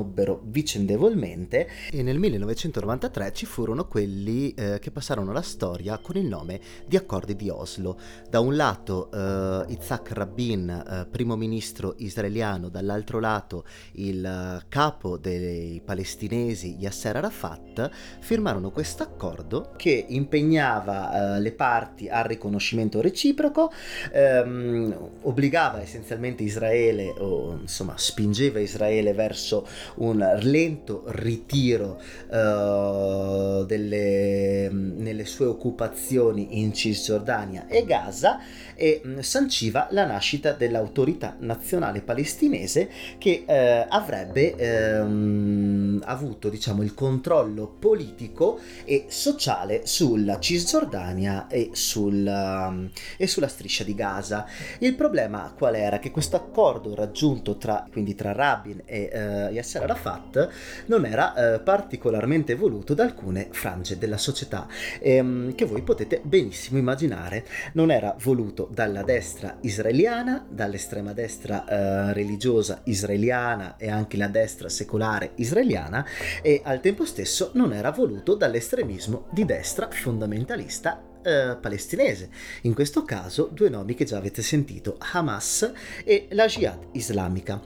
riconobbero 0.08 0.40
vicendevolmente 0.44 1.68
e 1.90 2.02
nel 2.02 2.18
1993 2.18 3.32
ci 3.32 3.46
furono 3.46 3.86
quelli 3.86 4.52
eh, 4.54 4.78
che 4.80 4.90
passarono 4.90 5.32
la 5.32 5.42
storia 5.42 5.98
con 5.98 6.16
il 6.16 6.26
nome 6.26 6.60
di 6.86 6.96
accordi 6.96 7.36
di 7.36 7.48
Oslo. 7.48 7.98
Da 8.28 8.40
un 8.40 8.56
lato 8.56 9.10
eh, 9.12 9.64
Yitzhak 9.68 10.12
Rabin, 10.12 10.68
eh, 10.68 11.06
primo 11.10 11.36
ministro 11.36 11.94
israeliano, 11.98 12.68
dall'altro 12.68 13.20
lato 13.20 13.64
il 13.92 14.24
eh, 14.24 14.64
capo 14.68 15.18
dei 15.18 15.80
palestinesi 15.84 16.76
Yasser 16.78 17.16
Arafat 17.16 17.90
firmarono 18.20 18.70
questo 18.70 19.02
accordo 19.02 19.72
che 19.76 20.06
impegnava 20.08 21.36
eh, 21.36 21.40
le 21.40 21.52
parti 21.52 22.08
al 22.08 22.24
riconoscimento 22.24 23.00
reciproco, 23.00 23.70
ehm, 24.12 25.10
obbligava 25.22 25.80
essenzialmente 25.80 26.42
Israele 26.42 27.14
o 27.18 27.58
insomma 27.60 27.94
spingeva 27.96 28.58
Israele 28.60 29.12
verso 29.12 29.66
un 29.98 30.38
lento 30.42 31.04
ritiro 31.06 32.00
uh, 32.28 33.64
delle, 33.64 34.68
nelle 34.70 35.24
sue 35.24 35.46
occupazioni 35.46 36.60
in 36.60 36.74
Cisgiordania 36.74 37.66
e 37.68 37.84
Gaza 37.84 38.38
e 38.78 39.00
mh, 39.02 39.18
sanciva 39.18 39.88
la 39.90 40.06
nascita 40.06 40.52
dell'autorità 40.52 41.36
nazionale 41.40 42.00
palestinese 42.00 42.88
che 43.18 43.42
eh, 43.44 43.84
avrebbe 43.88 44.54
ehm, 44.54 46.02
avuto 46.04 46.48
diciamo, 46.48 46.84
il 46.84 46.94
controllo 46.94 47.66
politico 47.66 48.60
e 48.84 49.06
sociale 49.08 49.82
sulla 49.84 50.38
Cisgiordania 50.38 51.48
e, 51.48 51.70
sul, 51.72 52.24
um, 52.24 52.88
e 53.16 53.26
sulla 53.26 53.48
striscia 53.48 53.82
di 53.82 53.96
Gaza. 53.96 54.46
Il 54.78 54.94
problema 54.94 55.52
qual 55.56 55.74
era? 55.74 55.98
Che 55.98 56.12
questo 56.12 56.36
accordo 56.36 56.94
raggiunto 56.94 57.56
tra, 57.56 57.84
quindi 57.90 58.14
tra 58.14 58.30
Rabin 58.30 58.82
e 58.84 59.10
eh, 59.12 59.18
Yasser 59.50 59.82
Arafat 59.82 60.50
non 60.86 61.04
era 61.04 61.54
eh, 61.54 61.60
particolarmente 61.60 62.54
voluto 62.54 62.94
da 62.94 63.02
alcune 63.02 63.48
frange 63.50 63.98
della 63.98 64.18
società 64.18 64.68
ehm, 65.00 65.54
che 65.56 65.64
voi 65.64 65.82
potete 65.82 66.20
benissimo 66.22 66.78
immaginare. 66.78 67.44
Non 67.72 67.90
era 67.90 68.14
voluto 68.20 68.67
dalla 68.70 69.02
destra 69.02 69.58
israeliana, 69.62 70.46
dall'estrema 70.48 71.12
destra 71.12 71.64
eh, 71.66 72.12
religiosa 72.12 72.80
israeliana 72.84 73.76
e 73.76 73.90
anche 73.90 74.16
la 74.16 74.28
destra 74.28 74.68
secolare 74.68 75.32
israeliana 75.36 76.06
e 76.42 76.60
al 76.64 76.80
tempo 76.80 77.04
stesso 77.04 77.50
non 77.54 77.72
era 77.72 77.90
voluto 77.90 78.34
dall'estremismo 78.34 79.26
di 79.30 79.44
destra 79.44 79.88
fondamentalista 79.90 81.07
eh, 81.28 81.56
palestinese. 81.56 82.30
In 82.62 82.74
questo 82.74 83.04
caso 83.04 83.50
due 83.52 83.68
nomi 83.68 83.94
che 83.94 84.04
già 84.04 84.16
avete 84.16 84.42
sentito, 84.42 84.96
Hamas 85.12 85.70
e 86.04 86.28
la 86.30 86.46
Jihad 86.46 86.88
islamica. 86.92 87.60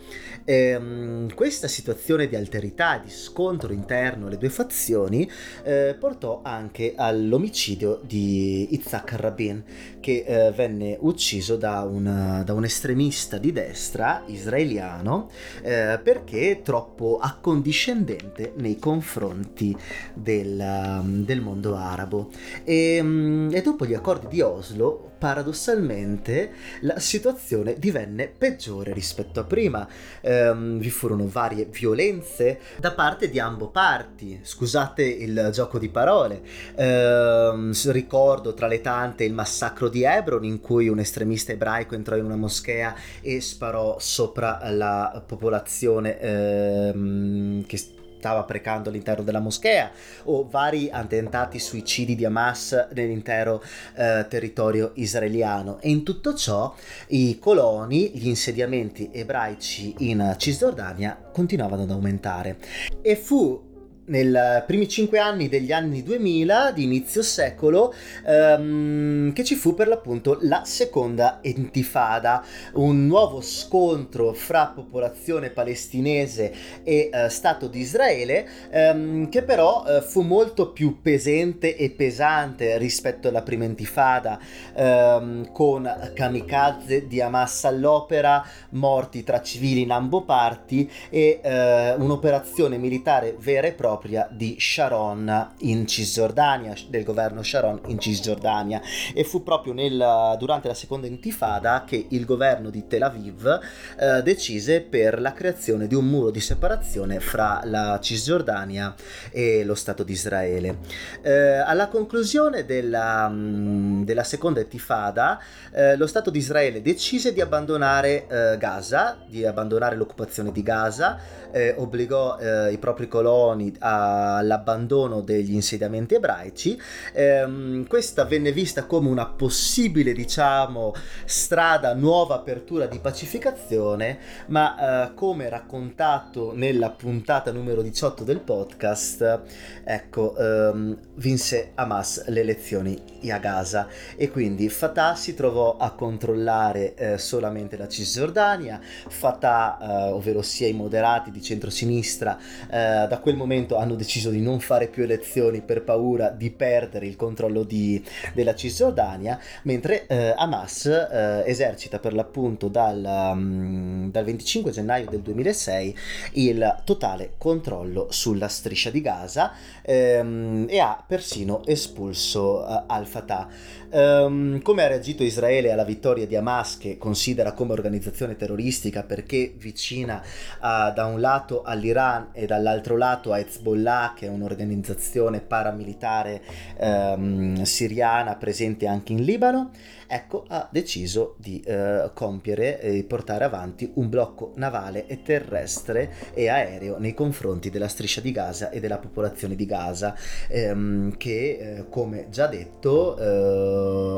Ehm, 0.44 1.33
questa 1.35 1.68
situazione 1.68 2.27
di 2.27 2.37
alterità 2.37 2.98
di 2.98 3.11
scontro 3.11 3.72
interno 3.72 4.27
alle 4.27 4.38
due 4.38 4.48
fazioni 4.48 5.31
eh, 5.62 5.96
portò 5.98 6.40
anche 6.42 6.94
all'omicidio 6.96 8.01
di 8.05 8.75
Itzhak 8.75 9.12
Rabin, 9.12 9.62
che 10.01 10.25
eh, 10.27 10.51
venne 10.51 10.96
ucciso 11.01 11.57
da 11.57 11.83
un, 11.83 12.42
da 12.44 12.53
un, 12.53 12.64
estremista 12.64 13.38
di 13.38 13.53
destra 13.53 14.22
israeliano 14.27 15.31
eh, 15.62 16.01
perché 16.03 16.61
troppo 16.62 17.18
accondiscendente 17.20 18.53
nei 18.57 18.79
confronti 18.79 19.77
del, 20.14 21.22
del 21.25 21.40
mondo 21.40 21.77
arabo. 21.77 22.31
E, 22.64 22.96
ehm, 22.96 23.52
e 23.59 23.62
dopo 23.62 23.87
gli 23.87 23.95
accordi 23.95 24.27
di 24.29 24.41
Oslo, 24.41 25.12
paradossalmente, 25.19 26.53
la 26.81 26.99
situazione 26.99 27.79
divenne 27.79 28.27
peggiore 28.29 28.93
rispetto 28.93 29.41
a 29.41 29.45
prima. 29.45 29.87
Ehm, 30.21 30.79
vi 30.79 30.91
furono 30.91 31.29
varie 31.29 31.67
violenze 31.67 32.59
da 32.79 32.93
parte 32.93 33.31
di 33.31 33.38
ambo 33.38 33.69
parti. 33.69 34.41
Scusate 34.43 35.03
il 35.05 35.51
gioco 35.53 35.79
di 35.79 35.88
parole. 35.88 36.43
Ehm, 36.75 37.73
ricordo 37.93 38.55
tra 38.55 38.67
le 38.67 38.81
tante 38.81 39.25
il 39.25 39.33
massacro 39.33 39.88
di 39.88 40.03
Hebron 40.03 40.45
in 40.45 40.61
cui 40.61 40.88
un 40.88 40.99
estremista 40.99 41.53
ebraico 41.53 41.95
entrò 41.95 42.17
in 42.17 42.25
una 42.25 42.37
moschea 42.37 42.95
e 43.21 43.41
sparò 43.41 43.99
sopra 43.99 44.61
la 44.71 45.23
popolazione 45.27 46.19
ehm, 46.19 47.67
che 47.67 47.77
stava 48.23 48.45
precando 48.45 48.89
all'interno 48.89 49.25
della 49.25 49.41
moschea 49.41 49.91
o 50.25 50.47
vari 50.49 50.89
attentati 50.93 51.59
suicidi 51.59 52.15
di 52.15 52.25
Hamas 52.25 52.91
nell'intero 52.93 53.61
eh, 53.97 54.27
territorio 54.29 54.93
israeliano. 54.95 55.81
E 55.81 55.91
in 55.91 56.05
tutto 56.05 56.33
ciò 56.35 56.73
i 57.09 57.41
coloni, 57.41 58.13
gli 58.15 58.29
insediamenti 58.29 59.11
ebraici 59.13 59.95
in 59.99 60.37
Cisgiordania 60.39 61.19
continuavano 61.33 61.83
ad 61.83 61.91
aumentare. 61.91 62.59
E 63.03 63.17
fu 63.17 63.71
nei 64.12 64.62
primi 64.66 64.88
cinque 64.88 65.18
anni 65.18 65.48
degli 65.48 65.72
anni 65.72 66.03
2000 66.03 66.72
di 66.72 66.85
inizio 66.85 67.22
secolo 67.22 67.94
ehm, 68.27 69.33
che 69.33 69.42
ci 69.42 69.55
fu 69.55 69.75
per 69.75 69.88
l'appunto 69.88 70.37
la 70.42 70.62
seconda 70.64 71.38
intifada 71.42 72.44
un 72.75 73.07
nuovo 73.07 73.40
scontro 73.40 74.35
fra 74.35 74.66
popolazione 74.66 75.48
palestinese 75.48 76.53
e 76.85 77.09
eh, 77.11 77.29
Stato 77.31 77.68
di 77.68 77.81
Israele 77.81 78.46
ehm, 78.70 79.31
che 79.31 79.42
però 79.42 79.85
eh, 79.87 80.03
fu 80.03 80.20
molto 80.20 80.72
più 80.72 81.01
pesante 81.01 81.75
e 81.77 81.90
pesante 81.90 82.77
rispetto 82.77 83.29
alla 83.29 83.42
prima 83.42 83.64
intifada 83.64 84.38
ehm, 84.75 85.53
con 85.53 86.11
kamikaze 86.14 87.07
di 87.07 87.20
Hamas 87.22 87.64
all'opera 87.64 88.44
morti 88.70 89.25
tra 89.25 89.40
civili 89.40 89.81
in 89.81 89.90
ambo 89.90 90.22
parti 90.22 90.90
e 91.09 91.40
eh, 91.42 91.94
un'operazione 91.94 92.77
militare 92.77 93.35
vera 93.38 93.66
e 93.68 93.72
propria 93.72 94.02
propria 94.03 94.27
di 94.29 94.57
Sharon 94.59 95.55
in 95.59 95.87
Cisgiordania, 95.87 96.75
del 96.88 97.05
governo 97.05 97.43
Sharon 97.43 97.83
in 97.87 98.01
Cisgiordania 98.01 98.81
e 99.15 99.23
fu 99.23 99.45
proprio 99.45 99.73
nel, 99.73 100.37
durante 100.38 100.67
la 100.67 100.75
seconda 100.75 101.07
intifada 101.07 101.85
che 101.87 102.07
il 102.11 102.25
governo 102.25 102.69
di 102.69 102.88
Tel 102.88 103.03
Aviv 103.03 103.61
eh, 103.97 104.23
decise 104.23 104.81
per 104.81 105.21
la 105.21 105.33
creazione 105.33 105.87
di 105.87 105.95
un 105.95 106.07
muro 106.07 106.31
di 106.31 106.41
separazione 106.41 107.21
fra 107.21 107.61
la 107.65 108.01
Cisgiordania 108.01 108.93
e 109.31 109.62
lo 109.62 109.77
Stato 109.77 110.03
di 110.03 110.12
Israele. 110.12 110.79
Eh, 111.23 111.59
alla 111.59 111.87
conclusione 111.87 112.65
della, 112.65 113.29
mm, 113.29 114.03
della 114.03 114.25
seconda 114.25 114.61
intifada 114.61 115.41
eh, 115.73 115.97
lo 115.97 116.09
Stato 116.09 116.31
di 116.31 116.38
Israele 116.38 116.83
decise 116.83 117.33
di 117.33 117.41
abbandonare 117.41 118.27
eh, 118.27 118.59
Gaza, 118.59 119.19
di 119.29 119.47
abbandonare 119.47 119.95
l'occupazione 119.95 120.51
di 120.51 120.62
Gaza, 120.62 121.19
eh, 121.53 121.75
obbligò 121.77 122.38
eh, 122.38 122.73
i 122.73 122.79
propri 122.79 123.07
coloni 123.07 123.73
all'abbandono 123.83 125.21
degli 125.21 125.55
insediamenti 125.55 126.14
ebraici. 126.14 126.81
Ehm, 127.12 127.87
questa 127.87 128.25
venne 128.25 128.53
vista 128.53 128.87
come 128.87 129.09
una 129.09 129.27
possibile, 129.27 130.12
diciamo, 130.12 130.95
strada, 131.25 131.95
nuova 131.95 132.37
apertura 132.37 132.87
di 132.87 132.99
pacificazione, 133.01 134.18
ma 134.47 135.11
eh, 135.11 135.14
come 135.14 135.49
raccontato 135.49 136.53
nella 136.55 136.90
puntata 136.90 137.51
numero 137.51 137.83
18 137.83 138.25
del 138.25 138.40
podcast, 138.40 139.40
ecco, 139.85 140.37
ehm, 140.37 140.97
vinse 141.16 141.73
Hamas 141.75 142.27
le 142.29 142.40
elezioni 142.40 143.12
e 143.23 143.33
a 143.33 143.39
Gaza. 143.39 143.89
E 144.17 144.31
quindi 144.31 144.69
Fatah 144.69 145.15
si 145.15 145.35
trovò 145.35 145.77
a 145.79 145.93
controllare 145.93 146.95
eh, 146.95 147.19
solamente 147.19 147.77
la 147.77 147.89
Cisgiordania, 147.89 148.81
Fatah, 148.83 149.79
eh, 149.81 150.11
ovvero 150.11 150.43
sia 150.43 150.67
i 150.67 150.73
moderati 150.73 151.31
di 151.31 151.41
centrosinistra, 151.41 152.39
eh, 152.71 153.07
da 153.09 153.19
quel 153.23 153.37
momento 153.37 153.77
hanno 153.77 153.95
deciso 153.95 154.31
di 154.31 154.41
non 154.41 154.61
fare 154.61 154.89
più 154.89 155.03
elezioni 155.03 155.63
per 155.63 155.83
paura 155.83 156.29
di 156.29 156.51
perdere 156.51 157.07
il 157.07 157.17
controllo 157.17 157.63
di, 157.63 158.03
della 158.35 158.55
Cisgiordania, 158.55 159.39
mentre 159.63 160.07
eh, 160.07 160.35
Hamas 160.37 160.87
eh, 160.87 161.43
esercita 161.47 161.99
per 161.99 162.15
l'appunto 162.15 162.69
dal, 162.69 163.03
um, 163.05 164.11
dal 164.11 164.25
25 164.25 164.71
gennaio 164.71 165.09
del 165.09 165.21
2006 165.21 165.97
il 166.33 166.83
totale 166.85 167.35
controllo 167.39 168.09
sulla 168.11 168.49
striscia 168.49 168.91
di 168.91 169.01
Gaza 169.01 169.53
ehm, 169.83 170.67
e 170.69 170.79
ha 170.79 171.03
persino 171.07 171.65
espulso 171.67 172.61
uh, 172.61 172.85
Fatah 173.12 173.48
Um, 173.92 174.62
come 174.62 174.85
ha 174.85 174.87
reagito 174.87 175.22
Israele 175.22 175.70
alla 175.70 175.85
vittoria 175.85 176.26
di 176.26 176.35
Hamas, 176.35 176.78
che 176.78 176.96
considera 176.96 177.52
come 177.52 177.72
organizzazione 177.72 178.37
terroristica 178.37 179.02
perché 179.02 179.52
vicina 179.55 180.22
uh, 180.61 180.94
da 180.94 181.05
un 181.05 181.20
lato 181.20 181.62
all'Iran 181.62 182.31
e 182.33 182.46
dall'altro 182.46 182.96
lato 182.96 183.33
a 183.33 183.38
Hezbollah, 183.38 184.14
che 184.16 184.26
è 184.26 184.31
un'organizzazione 184.31 185.40
paramilitare 185.40 186.40
um, 186.78 187.62
siriana 187.64 188.37
presente 188.37 188.87
anche 188.87 189.12
in 189.12 189.24
Libano? 189.24 189.70
ecco, 190.12 190.44
ha 190.48 190.68
deciso 190.70 191.37
di 191.38 191.61
eh, 191.61 192.11
compiere 192.12 192.81
e 192.83 193.02
portare 193.05 193.44
avanti 193.44 193.90
un 193.94 194.11
blocco 194.11 194.52
navale 194.57 195.07
e 195.07 195.22
terrestre 195.22 196.12
e 196.35 196.48
aereo 196.50 196.98
nei 196.98 197.14
confronti 197.14 197.70
della 197.70 197.88
striscia 197.88 198.20
di 198.20 198.31
Gaza 198.31 198.68
e 198.68 198.78
della 198.78 198.98
popolazione 198.98 199.55
di 199.55 199.64
Gaza, 199.64 200.14
ehm, 200.48 201.16
che 201.16 201.78
eh, 201.78 201.88
come 201.88 202.26
già 202.28 202.46
detto 202.46 203.16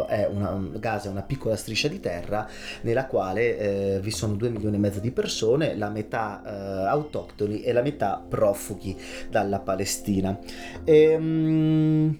eh, 0.08 0.22
è 0.24 0.26
una, 0.26 0.58
Gaza 0.78 1.08
è 1.08 1.10
una 1.10 1.22
piccola 1.22 1.56
striscia 1.56 1.88
di 1.88 2.00
terra 2.00 2.48
nella 2.82 3.06
quale 3.06 3.58
eh, 3.58 4.00
vi 4.00 4.10
sono 4.10 4.34
2 4.34 4.48
milioni 4.50 4.76
e 4.76 4.78
mezzo 4.78 5.00
di 5.00 5.10
persone, 5.10 5.76
la 5.76 5.88
metà 5.88 6.42
eh, 6.44 6.86
autoctoni 6.86 7.62
e 7.62 7.72
la 7.72 7.82
metà 7.82 8.22
profughi 8.26 8.96
dalla 9.30 9.60
Palestina. 9.60 10.38
Ehm, 10.84 12.18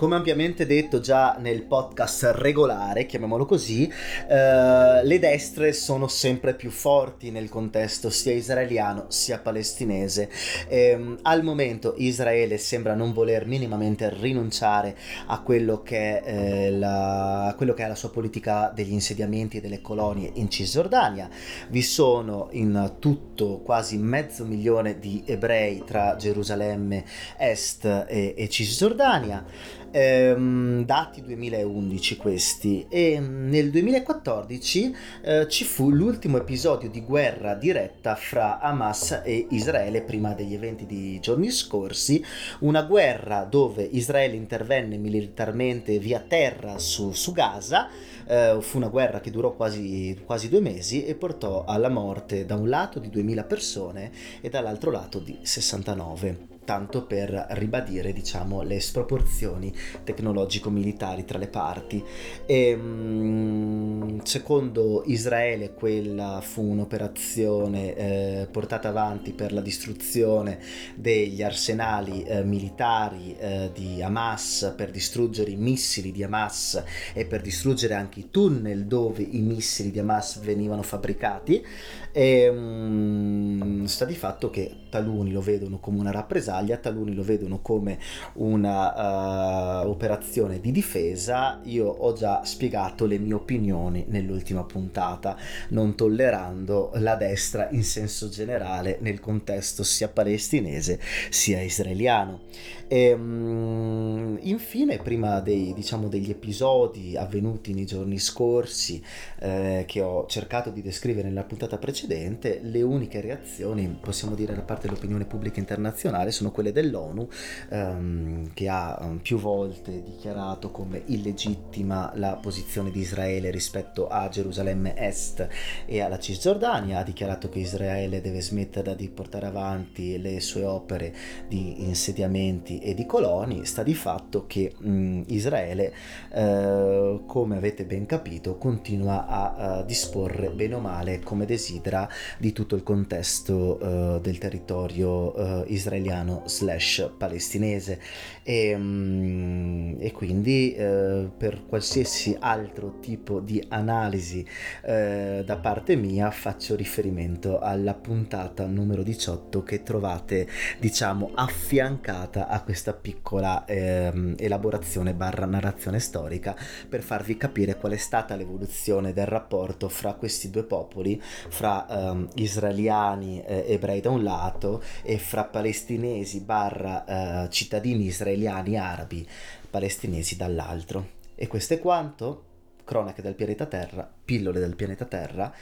come 0.00 0.16
ampiamente 0.16 0.64
detto 0.64 0.98
già 0.98 1.36
nel 1.38 1.64
podcast 1.64 2.30
regolare, 2.36 3.04
chiamiamolo 3.04 3.44
così, 3.44 3.86
eh, 3.86 5.04
le 5.04 5.18
destre 5.18 5.74
sono 5.74 6.08
sempre 6.08 6.54
più 6.54 6.70
forti 6.70 7.30
nel 7.30 7.50
contesto 7.50 8.08
sia 8.08 8.32
israeliano 8.32 9.04
sia 9.08 9.40
palestinese. 9.40 10.30
E, 10.68 10.78
ehm, 10.78 11.18
al 11.20 11.42
momento 11.42 11.92
Israele 11.98 12.56
sembra 12.56 12.94
non 12.94 13.12
voler 13.12 13.44
minimamente 13.44 14.08
rinunciare 14.08 14.96
a 15.26 15.42
quello 15.42 15.82
che, 15.82 16.22
è, 16.22 16.32
eh, 16.32 16.70
la, 16.70 17.52
quello 17.58 17.74
che 17.74 17.84
è 17.84 17.88
la 17.88 17.94
sua 17.94 18.08
politica 18.08 18.72
degli 18.74 18.92
insediamenti 18.92 19.58
e 19.58 19.60
delle 19.60 19.82
colonie 19.82 20.30
in 20.32 20.48
Cisgiordania. 20.48 21.28
Vi 21.68 21.82
sono 21.82 22.48
in 22.52 22.94
tutto 23.00 23.58
quasi 23.58 23.98
mezzo 23.98 24.46
milione 24.46 24.98
di 24.98 25.22
ebrei 25.26 25.84
tra 25.84 26.16
Gerusalemme 26.16 27.04
Est 27.36 27.84
e, 27.84 28.32
e 28.34 28.48
Cisgiordania 28.48 29.44
ehm, 29.90 30.84
dati 30.84 31.22
2011 31.22 32.16
questi. 32.16 32.86
E 32.88 33.18
nel 33.20 33.70
2014 33.70 34.96
eh, 35.22 35.48
ci 35.48 35.64
fu 35.64 35.90
l'ultimo 35.90 36.38
episodio 36.38 36.88
di 36.88 37.02
guerra 37.02 37.54
diretta 37.54 38.14
fra 38.14 38.60
Hamas 38.60 39.22
e 39.24 39.46
Israele 39.50 40.02
prima 40.02 40.32
degli 40.32 40.54
eventi 40.54 40.86
di 40.86 41.18
giorni 41.20 41.50
scorsi, 41.50 42.24
una 42.60 42.82
guerra 42.82 43.44
dove 43.44 43.82
Israele 43.82 44.36
intervenne 44.36 44.96
militarmente 44.96 45.98
via 45.98 46.20
terra 46.20 46.78
su, 46.78 47.12
su 47.12 47.32
Gaza, 47.32 47.88
eh, 48.26 48.58
fu 48.60 48.76
una 48.76 48.88
guerra 48.88 49.20
che 49.20 49.30
durò 49.30 49.54
quasi, 49.54 50.18
quasi 50.24 50.48
due 50.48 50.60
mesi 50.60 51.04
e 51.04 51.14
portò 51.14 51.64
alla 51.64 51.88
morte 51.88 52.44
da 52.46 52.54
un 52.54 52.68
lato 52.68 52.98
di 52.98 53.10
2000 53.10 53.44
persone 53.44 54.10
e 54.40 54.48
dall'altro 54.48 54.90
lato 54.90 55.18
di 55.18 55.38
69 55.42 56.58
tanto 56.70 57.04
per 57.04 57.46
ribadire 57.50 58.12
diciamo, 58.12 58.62
le 58.62 58.78
sproporzioni 58.78 59.74
tecnologico-militari 60.04 61.24
tra 61.24 61.36
le 61.36 61.48
parti. 61.48 62.00
E, 62.46 62.76
mm, 62.76 64.20
secondo 64.22 65.02
Israele 65.06 65.74
quella 65.74 66.40
fu 66.40 66.62
un'operazione 66.62 67.96
eh, 67.96 68.48
portata 68.52 68.88
avanti 68.88 69.32
per 69.32 69.52
la 69.52 69.60
distruzione 69.60 70.60
degli 70.94 71.42
arsenali 71.42 72.22
eh, 72.22 72.44
militari 72.44 73.36
eh, 73.36 73.72
di 73.74 74.00
Hamas, 74.00 74.72
per 74.76 74.92
distruggere 74.92 75.50
i 75.50 75.56
missili 75.56 76.12
di 76.12 76.22
Hamas 76.22 76.80
e 77.12 77.24
per 77.24 77.40
distruggere 77.40 77.94
anche 77.94 78.20
i 78.20 78.28
tunnel 78.30 78.86
dove 78.86 79.26
i 79.28 79.40
missili 79.40 79.90
di 79.90 79.98
Hamas 79.98 80.38
venivano 80.38 80.82
fabbricati. 80.82 81.66
E, 82.12 82.48
um, 82.48 83.84
sta 83.84 84.04
di 84.04 84.14
fatto 84.14 84.50
che 84.50 84.74
taluni 84.90 85.30
lo 85.30 85.40
vedono 85.40 85.78
come 85.78 86.00
una 86.00 86.10
rappresaglia 86.10 86.76
taluni 86.76 87.14
lo 87.14 87.22
vedono 87.22 87.60
come 87.60 87.98
una 88.34 89.82
uh, 89.82 89.88
operazione 89.88 90.60
di 90.60 90.72
difesa. 90.72 91.60
Io 91.64 91.86
ho 91.86 92.12
già 92.12 92.44
spiegato 92.44 93.06
le 93.06 93.18
mie 93.18 93.34
opinioni 93.34 94.04
nell'ultima 94.08 94.64
puntata, 94.64 95.36
non 95.68 95.94
tollerando 95.94 96.90
la 96.94 97.14
destra 97.14 97.68
in 97.70 97.84
senso 97.84 98.28
generale 98.28 98.98
nel 99.00 99.20
contesto 99.20 99.82
sia 99.82 100.08
palestinese 100.08 101.00
sia 101.30 101.60
israeliano. 101.60 102.40
E, 102.88 103.12
um, 103.12 104.36
infine, 104.40 104.98
prima 104.98 105.38
dei, 105.40 105.72
diciamo, 105.72 106.08
degli 106.08 106.30
episodi 106.30 107.16
avvenuti 107.16 107.72
nei 107.72 107.86
giorni 107.86 108.18
scorsi, 108.18 109.00
eh, 109.38 109.84
che 109.86 110.00
ho 110.00 110.26
cercato 110.26 110.70
di 110.70 110.82
descrivere 110.82 111.28
nella 111.28 111.44
puntata 111.44 111.78
precedente, 111.78 111.98
le 112.06 112.82
uniche 112.82 113.20
reazioni, 113.20 113.98
possiamo 114.00 114.34
dire 114.34 114.54
da 114.54 114.62
parte 114.62 114.86
dell'opinione 114.86 115.24
pubblica 115.24 115.58
internazionale, 115.58 116.30
sono 116.30 116.50
quelle 116.50 116.72
dell'ONU, 116.72 117.28
ehm, 117.70 118.52
che 118.54 118.68
ha 118.68 118.98
um, 119.00 119.18
più 119.18 119.38
volte 119.38 120.02
dichiarato 120.02 120.70
come 120.70 121.02
illegittima 121.06 122.12
la 122.14 122.36
posizione 122.36 122.90
di 122.90 123.00
Israele 123.00 123.50
rispetto 123.50 124.08
a 124.08 124.28
Gerusalemme 124.28 124.96
Est 124.96 125.48
e 125.86 126.00
alla 126.00 126.18
Cisgiordania, 126.18 126.98
ha 126.98 127.02
dichiarato 127.02 127.48
che 127.48 127.58
Israele 127.58 128.20
deve 128.20 128.40
smettere 128.40 128.96
di 128.96 129.08
portare 129.08 129.46
avanti 129.46 130.20
le 130.20 130.40
sue 130.40 130.64
opere 130.64 131.14
di 131.48 131.84
insediamenti 131.86 132.78
e 132.78 132.94
di 132.94 133.06
coloni, 133.06 133.64
sta 133.64 133.82
di 133.82 133.94
fatto 133.94 134.46
che 134.46 134.72
mh, 134.76 135.22
Israele, 135.26 135.92
eh, 136.32 137.20
come 137.26 137.56
avete 137.56 137.84
ben 137.84 138.06
capito, 138.06 138.56
continua 138.56 139.26
a, 139.26 139.54
a, 139.54 139.82
disporre 139.82 140.50
bene 140.50 140.74
o 140.74 140.80
male 140.80 141.20
come 141.20 141.46
desidera 141.46 141.89
di 142.38 142.52
tutto 142.52 142.76
il 142.76 142.82
contesto 142.82 143.78
eh, 144.16 144.20
del 144.20 144.38
territorio 144.38 145.34
eh, 145.34 145.64
israeliano 145.72 146.42
slash 146.46 147.10
palestinese. 147.16 148.00
E, 148.42 148.76
mm, 148.76 149.96
e 149.98 150.12
quindi 150.12 150.74
eh, 150.74 151.28
per 151.36 151.66
qualsiasi 151.66 152.36
altro 152.38 152.98
tipo 153.00 153.40
di 153.40 153.64
analisi 153.68 154.46
da 154.80 155.56
parte 155.56 155.96
mia 155.96 156.30
faccio 156.30 156.74
riferimento 156.74 157.58
alla 157.58 157.94
puntata 157.94 158.66
numero 158.66 159.02
18 159.02 159.62
che 159.62 159.82
trovate 159.82 160.48
diciamo 160.78 161.30
affiancata 161.34 162.48
a 162.48 162.62
questa 162.62 162.92
piccola 162.92 163.64
eh, 163.64 164.34
elaborazione 164.36 165.14
barra 165.14 165.46
narrazione 165.46 165.98
storica 165.98 166.56
per 166.88 167.02
farvi 167.02 167.36
capire 167.36 167.76
qual 167.76 167.92
è 167.92 167.96
stata 167.96 168.36
l'evoluzione 168.36 169.12
del 169.12 169.26
rapporto 169.26 169.88
fra 169.88 170.14
questi 170.14 170.50
due 170.50 170.64
popoli, 170.64 171.20
fra 171.22 171.79
ehm, 171.88 172.28
israeliani 172.34 173.42
eh, 173.42 173.64
ebrei 173.68 174.00
da 174.00 174.10
un 174.10 174.22
lato 174.22 174.82
e 175.02 175.18
fra 175.18 175.44
palestinesi 175.44 176.40
barra 176.40 177.44
eh, 177.44 177.50
cittadini 177.50 178.06
israeliani 178.06 178.78
arabi 178.78 179.26
palestinesi 179.68 180.36
dall'altro. 180.36 181.18
E 181.34 181.46
questo 181.46 181.74
è 181.74 181.78
quanto? 181.78 182.44
Cronache 182.84 183.22
del 183.22 183.34
pianeta 183.34 183.66
Terra, 183.66 184.10
pillole 184.24 184.58
del 184.58 184.76
pianeta 184.76 185.04
Terra 185.04 185.52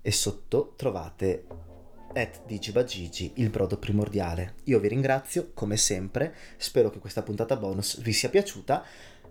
e 0.00 0.12
sotto 0.12 0.74
trovate 0.76 1.44
at 2.14 2.40
digibagigi, 2.46 3.32
il 3.36 3.50
brodo 3.50 3.78
primordiale. 3.78 4.54
Io 4.64 4.78
vi 4.78 4.88
ringrazio 4.88 5.50
come 5.54 5.76
sempre, 5.76 6.34
spero 6.56 6.90
che 6.90 6.98
questa 6.98 7.22
puntata 7.22 7.56
bonus 7.56 8.00
vi 8.00 8.12
sia 8.12 8.28
piaciuta. 8.28 8.84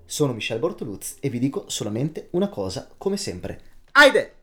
Sono 0.06 0.34
Michel 0.34 0.60
Bortoluz 0.60 1.18
e 1.20 1.30
vi 1.30 1.40
dico 1.40 1.66
solamente 1.68 2.28
una 2.32 2.50
cosa 2.50 2.90
come 2.98 3.18
sempre. 3.18 3.60
Aide! 3.92 4.37